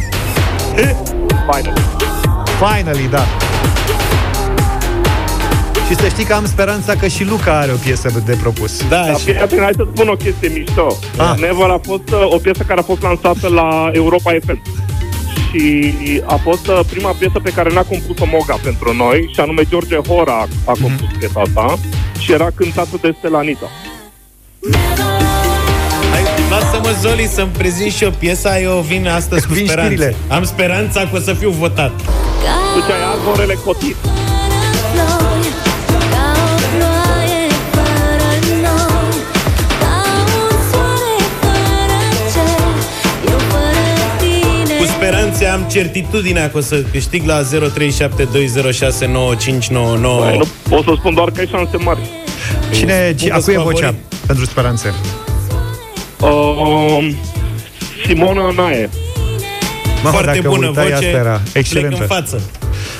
[1.52, 1.82] Finally.
[2.60, 3.26] Finally, da.
[5.90, 8.88] Și să știi că am speranța că și Luca are o piesă de propus.
[8.90, 9.24] Da, Dar și...
[9.24, 10.98] fii atent, hai să spun o chestie mișto.
[11.18, 11.34] Ah.
[11.40, 14.62] Never a fost uh, o piesă care a fost lansată la Europa FM.
[15.50, 15.94] Și
[16.26, 19.96] a fost uh, prima piesă pe care n-a compus-o Moga pentru noi, și anume George
[20.08, 21.18] Hora a compus Mhm.
[21.20, 21.80] piesa asta
[22.20, 23.70] și era cântată de Stelanita.
[26.12, 28.60] Hai, lasă-mă, Zoli, să-mi prezint și eu piesa.
[28.60, 29.94] Eu vin astăzi cu Vin speranțe.
[29.94, 30.16] știrile.
[30.28, 31.92] Am speranța că o să fiu votat.
[32.74, 33.96] Tu ce ai arborele cotit.
[45.70, 47.48] Certitudinea că o să câștig la 0372069599.
[50.02, 52.00] Băi, nu pot să spun doar că ai șanse mari.
[52.74, 53.96] Cine, Spun ci, a cui e că-s vocea favorit.
[54.28, 54.94] pentru speranțe?
[56.22, 57.10] Uh,
[58.06, 58.90] Simona Nae.
[60.04, 61.98] Mamă, Foarte dacă bună uitai, voce, asta era plec excelentă.
[62.02, 62.42] în față.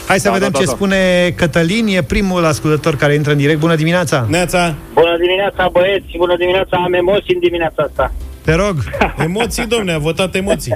[0.08, 0.76] Hai să Da, vedem da, ce da, da.
[0.76, 3.60] spune Cătălin, e primul ascultător care intră în direct.
[3.60, 4.26] Bună dimineața!
[4.30, 6.06] Neața, Bună dimineața, băieți!
[6.18, 6.78] Bună dimineața!
[6.86, 8.12] Am emoții în dimineața asta.
[8.42, 8.76] Te rog!
[9.18, 10.76] emoții, domne, a votat emoții.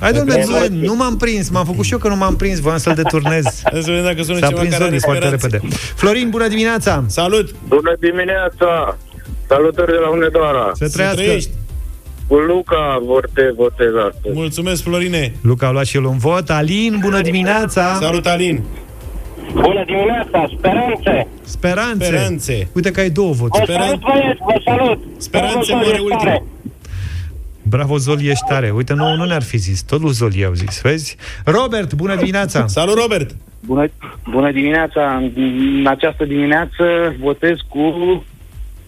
[0.00, 0.54] Hai, domnule, Emoții.
[0.66, 3.44] Zule, nu m-am prins, m-am făcut și eu că nu m-am prins, voiam să-l deturnez.
[3.64, 5.56] Hai să vedem dacă sună S-a ceva prins care are Zoli foarte speranțe.
[5.56, 5.74] repede.
[5.96, 7.04] Florin, bună dimineața!
[7.06, 7.54] Salut!
[7.68, 8.96] Bună dimineața!
[9.48, 10.70] Salutări de la Hunedoara!
[10.74, 11.20] Să Să trăiască!
[11.20, 11.50] trăiești!
[12.26, 14.34] Cu Luca vor te votez astăzi.
[14.34, 15.34] Mulțumesc, Florine!
[15.42, 16.50] Luca a luat și el un vot.
[16.50, 17.94] Alin, bună dimineața!
[18.00, 18.62] Salut, Alin!
[19.52, 20.48] Bună dimineața!
[20.58, 21.26] Speranțe!
[21.44, 22.04] Speranțe!
[22.04, 22.68] Speranțe!
[22.72, 23.64] Uite că ai două voturi.
[23.66, 24.38] Vă Speran- salut, băieți!
[24.46, 24.98] Vă salut!
[25.16, 26.18] Speranțe Bravo, mare Zoli, ultim.
[26.28, 26.44] tare.
[27.70, 28.70] Bravo, Zoli, ești tare.
[28.70, 29.82] Uite, nu, nu ne-ar fi zis.
[29.82, 31.16] Tot lui Zoli au zis, vezi?
[31.44, 32.66] Robert, bună dimineața!
[32.76, 33.30] Salut, Robert!
[33.60, 33.86] Bună,
[34.30, 35.16] bună dimineața!
[35.36, 38.24] În această dimineață votez cu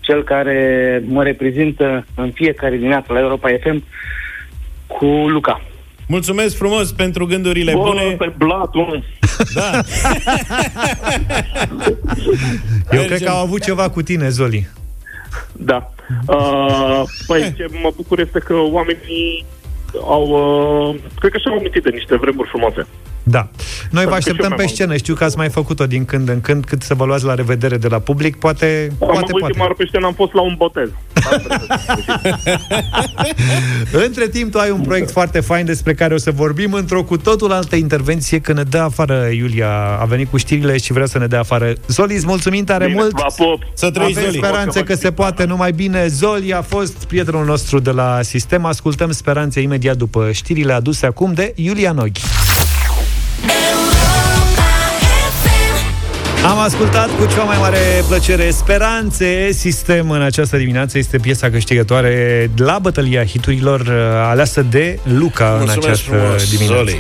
[0.01, 3.85] cel care mă reprezintă în fiecare dimineață la Europa FM,
[4.87, 5.61] cu Luca.
[6.07, 8.03] Mulțumesc frumos pentru gândurile Bă, bune.
[8.19, 9.03] pe blat, mă.
[9.55, 9.71] Da.
[12.91, 13.07] Eu Mergem.
[13.07, 14.69] cred că au avut ceva cu tine, Zoli.
[15.53, 15.93] Da.
[16.27, 19.45] Uh, păi, ce mă bucur este că oamenii
[20.01, 22.87] au, uh, cred că și-au amintit de niște vremuri frumoase.
[23.23, 23.49] Da.
[23.91, 24.97] Noi vă Că și așteptăm eu pe mi-am scenă.
[24.97, 27.77] Știu că ați mai făcut-o din când în când, cât să vă luați la revedere
[27.77, 28.37] de la public.
[28.37, 29.59] Poate, Am poate, ultima poate.
[29.61, 30.89] oară pe scenă am fost la un botez.
[34.07, 37.17] Între timp, tu ai un proiect foarte fain despre care o să vorbim într-o cu
[37.17, 39.99] totul altă intervenție când ne dă afară Iulia.
[40.01, 41.73] A venit cu știrile și vrea să ne dea afară.
[41.87, 43.11] Zoli, îți mulțumim tare Bine, mult.
[43.13, 43.63] Vă pup.
[43.75, 44.43] Să trăiești, Avem Zoli.
[44.45, 46.07] speranțe că se poate numai bine.
[46.07, 48.65] Zoli a fost prietenul nostru de la sistem.
[48.65, 52.21] Ascultăm speranțe imediat după știrile aduse acum de Iulia Noghi.
[56.45, 57.79] Am ascultat cu cea mai mare
[58.09, 59.53] plăcere Speranțe.
[59.53, 63.95] Sistem în această dimineață Este piesa câștigătoare la bătălia hiturilor uh,
[64.31, 66.85] Aleasă de Luca în Mulțumesc această frumos, dimineață.
[66.85, 66.97] Zoli.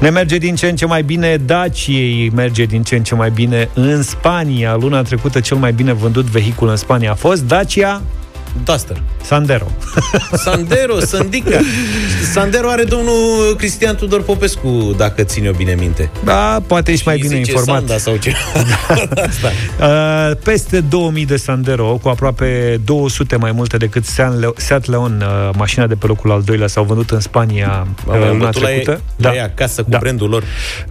[0.00, 1.36] Ne merge din ce în ce mai bine.
[1.36, 4.76] Daciei merge din ce în ce mai bine în Spania.
[4.80, 8.02] Luna trecută cel mai bine vândut vehicul în Spania a fost Dacia
[8.64, 9.02] Duster.
[9.22, 9.66] Sandero
[10.32, 11.58] Sandero, Sandica.
[12.32, 16.10] Sandero are domnul Cristian Tudor Popescu, dacă țin eu bine minte.
[16.24, 18.32] Da, poate ești mai Și bine zice informat Sanda sau ce.
[19.26, 19.50] Asta.
[19.80, 25.24] Uh, peste 2000 de Sandero, cu aproape 200 mai multe decât Seat Le- Seat Leon,
[25.26, 28.44] uh, mașina de pe locul al doilea, s-au vândut în Spania uh, Mamă, am luna
[28.44, 29.02] bătut la ei, trecută.
[29.16, 29.98] la ei acasă cu Da.
[29.98, 30.44] brandul lor.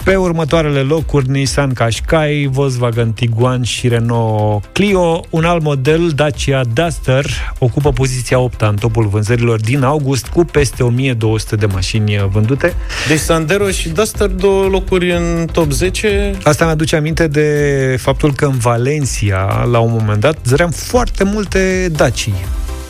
[0.03, 5.23] Pe următoarele locuri, Nissan Qashqai, Volkswagen Tiguan și Renault Clio.
[5.29, 7.25] Un alt model, Dacia Duster,
[7.59, 12.75] ocupă poziția 8 în topul vânzărilor din august, cu peste 1200 de mașini uh, vândute.
[13.07, 16.37] Deci Sandero și Duster două locuri în top 10.
[16.43, 21.89] Asta mi-aduce aminte de faptul că în Valencia, la un moment dat, zăream foarte multe
[21.95, 22.29] Daci.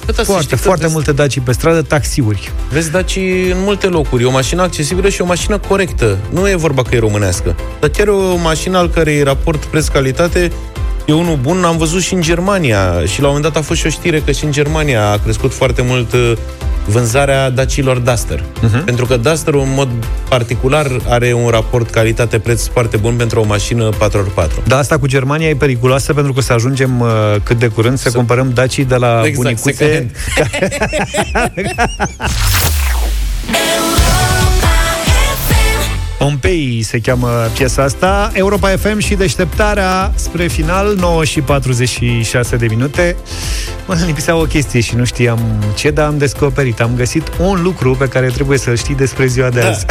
[0.05, 2.51] Cât să Foarte, știi că foarte vezi- multe Daci pe stradă, taxiuri.
[2.71, 3.15] Vezi Daci
[3.51, 4.23] în multe locuri.
[4.23, 6.17] E o mașină accesibilă și o mașină corectă.
[6.33, 7.55] Nu e vorba că e românească.
[7.79, 10.51] Dar chiar e o mașină al cărei raport preț-calitate
[11.11, 11.63] e unul bun.
[11.63, 13.05] Am văzut și în Germania.
[13.05, 15.17] Și la un moment dat a fost și o știre că și în Germania a
[15.17, 16.33] crescut foarte mult uh,
[16.85, 18.39] vânzarea dacilor Duster.
[18.39, 18.83] Uh-huh.
[18.85, 19.89] Pentru că Duster, în mod
[20.29, 24.63] particular, are un raport calitate-preț foarte bun pentru o mașină 4x4.
[24.67, 27.07] Dar asta cu Germania e periculoasă pentru că să ajungem uh,
[27.43, 30.11] cât de curând să, cumpărăm Dacii de la Exact, bunicuțe.
[36.21, 38.31] Pompei se cheamă piesa asta.
[38.33, 43.15] Europa FM și deșteptarea spre final 9 și 46 de minute.
[43.87, 45.39] Mă lipsea o chestie și nu știam
[45.75, 49.49] ce Dar am descoperit, am găsit un lucru Pe care trebuie să-l știi despre ziua
[49.49, 49.85] de azi.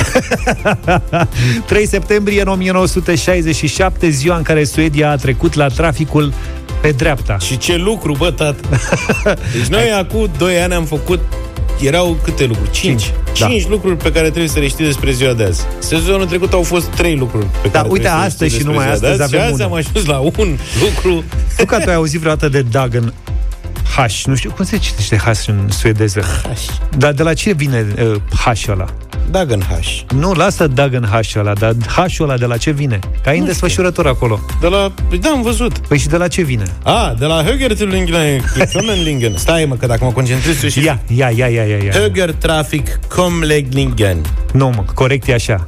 [1.66, 6.32] 3 septembrie în 1967 Ziua în care Suedia a trecut la traficul
[6.80, 7.38] pe dreapta.
[7.38, 8.68] Și ce lucru, bă, tată!
[9.52, 11.20] Deci noi acum 2 ani am făcut
[11.80, 12.70] erau câte lucruri?
[12.70, 13.02] Cinci.
[13.02, 13.68] Cinci, Cinci da.
[13.68, 15.62] lucruri pe care trebuie să le știi despre ziua de azi.
[15.78, 18.58] Sezonul trecut au fost trei lucruri pe Da, care uite, trebuie să le astăzi știi
[18.60, 19.32] și despre numai ziua de astăzi azi.
[19.34, 19.84] Și avem azi am unul.
[19.88, 21.24] ajuns la un lucru.
[21.56, 23.14] Tu că tu ai auzit vreodată de Dagen
[23.96, 26.24] H, nu știu cum se citește H în suedeză.
[26.98, 28.86] Dar de la ce vine uh, H ăla?
[29.30, 30.12] Dagen H.
[30.14, 32.98] Nu, lasă Dagen H ăla, dar H-ul ăla de la ce vine?
[33.22, 34.40] Că ai în desfășurător acolo.
[34.60, 34.92] De la...
[35.20, 35.78] Da, am văzut.
[35.78, 36.64] Păi și de la ce vine?
[36.82, 40.84] A, de la Högertrafik Stai mă, că dacă mă concentrez tu și...
[40.84, 41.92] Ia, ia, ia, ia, ia, ia.
[41.92, 44.18] Högertrafik Komleglingen.
[44.52, 45.66] Nu, mă, corect e așa.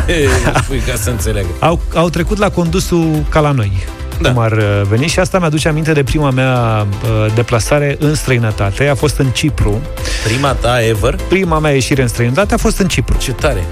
[0.63, 1.49] spui ca să înțeleagă.
[1.59, 3.73] au, au trecut la condusul ca la noi.
[4.21, 4.33] Da.
[4.33, 8.87] Cum ar uh, veni și asta mi-aduce aminte de prima mea uh, deplasare în străinătate.
[8.87, 9.81] A fost în Cipru.
[10.25, 11.19] Prima ta ever?
[11.29, 13.17] Prima mea ieșire în străinătate a fost în Cipru.
[13.17, 13.65] Ce tare!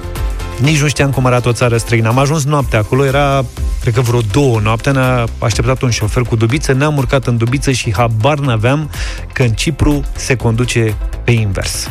[0.61, 2.09] Nici nu știam cum arată o țară străină.
[2.09, 3.45] Am ajuns noaptea acolo, era,
[3.81, 7.71] cred că vreo două noaptea, ne-a așteptat un șofer cu dubiță, ne-am urcat în dubiță
[7.71, 8.91] și habar n-aveam
[9.33, 10.95] că în Cipru se conduce
[11.25, 11.91] pe invers.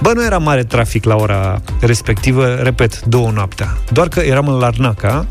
[0.00, 3.76] Bă, nu era mare trafic la ora respectivă, repet, două noaptea.
[3.92, 5.26] Doar că eram în Larnaca,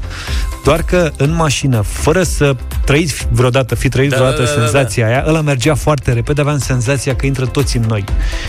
[0.64, 2.55] doar că în mașină, fără să
[2.86, 6.41] trăiți vreodată, fi trăit Da, vreodată da, da, da, senzația aia, ăla mergea foarte repede,
[6.41, 8.03] aveam senzația că intră toți în noi.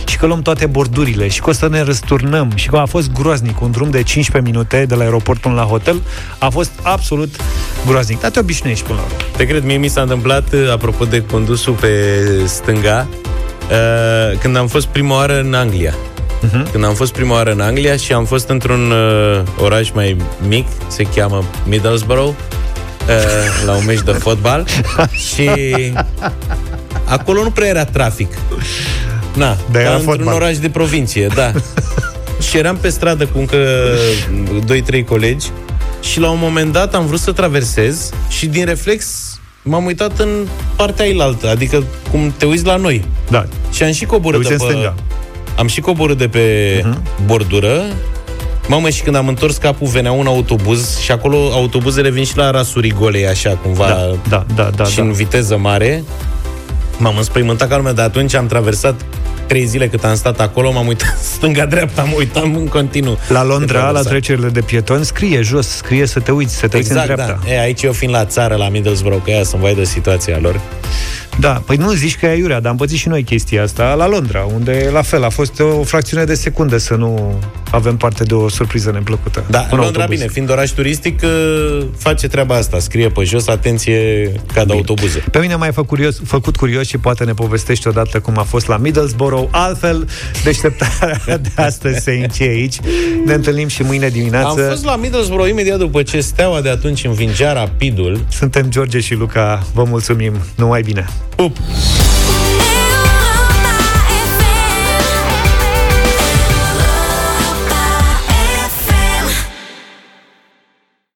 [0.07, 3.13] Și că luăm toate bordurile și că o să ne răsturnăm și că a fost
[3.13, 3.61] groaznic.
[3.61, 6.03] Un drum de 15 minute de la aeroport până la hotel
[6.39, 7.35] a fost absolut
[7.87, 8.21] groaznic.
[8.21, 9.17] Dar te obișnuiești până la urmă.
[9.37, 11.89] Te cred, mie mi s-a întâmplat, uh, apropo de condusul pe
[12.47, 13.07] stânga,
[13.71, 15.95] uh, când am fost prima oară în Anglia.
[16.41, 16.71] Mhm.
[16.71, 20.17] Când am fost prima oară în Anglia și am fost într-un uh, oraș mai
[20.49, 22.35] mic, se cheamă Middlesbrough,
[23.09, 24.67] uh, la un meci de fotbal
[25.35, 25.51] și
[27.05, 28.33] acolo nu prea era trafic.
[29.35, 30.35] Na, Dar era ca într-un fotbal.
[30.35, 31.53] oraș de provincie, da.
[32.49, 33.57] și eram pe stradă cu încă
[35.01, 35.47] 2-3 colegi
[36.01, 39.07] și la un moment dat am vrut să traversez și din reflex
[39.63, 40.29] m-am uitat în
[40.77, 43.05] partea ailaltă, adică cum te uiți la noi.
[43.31, 43.45] Da.
[43.73, 44.73] Și am și coborât Te de uiți pe...
[44.73, 44.95] în stânga.
[45.59, 47.25] Am și coborât de pe uh-huh.
[47.27, 47.83] bordură.
[48.69, 52.51] Mamă, și când am întors capul, venea un autobuz și acolo autobuzele vin și la
[52.51, 55.03] rasuri golei, așa, cumva, Da, da, da, da, și da.
[55.03, 56.05] în viteză mare.
[56.97, 59.05] M-am înspăimântat ca lumea, dar atunci am traversat
[59.47, 63.19] trei zile cât am stat acolo, m-am uitat stânga-dreapta, mă uitam în continuu.
[63.29, 64.11] La de Londra, la traversat.
[64.11, 67.41] trecerile de pietoni, scrie jos, scrie să te uiți, să te uiți în Exact, dreapta.
[67.45, 67.53] da.
[67.53, 70.61] E, aici eu fiind la țară, la Middlesbrough, că ea să-mi vai de situația lor.
[71.41, 74.09] Da, păi nu zici că e aiurea, dar am pățit și noi chestia asta la
[74.09, 77.39] Londra, unde la fel a fost o fracțiune de secundă să nu
[77.71, 79.45] avem parte de o surpriză neplăcută.
[79.51, 80.09] Da, Un Londra, autobuz.
[80.09, 82.79] bine, fiind oraș turistic, uh, face treaba asta.
[82.79, 85.25] Scrie pe jos, atenție, cad autobuze.
[85.31, 88.67] Pe mine m-ai făcut curios, făcut curios și poate ne povestești odată cum a fost
[88.67, 89.49] la Middlesbrough.
[89.51, 90.09] Altfel,
[90.45, 92.77] deșteptarea de astăzi se încheie aici.
[93.25, 94.61] Ne întâlnim și mâine dimineață.
[94.63, 98.25] Am fost la Middlesbrough imediat după ce Steaua de atunci învingea rapidul.
[98.31, 99.67] Suntem George și Luca.
[99.75, 100.33] Vă mulțumim.
[100.57, 101.07] Numai bine.
[101.39, 102.24] up.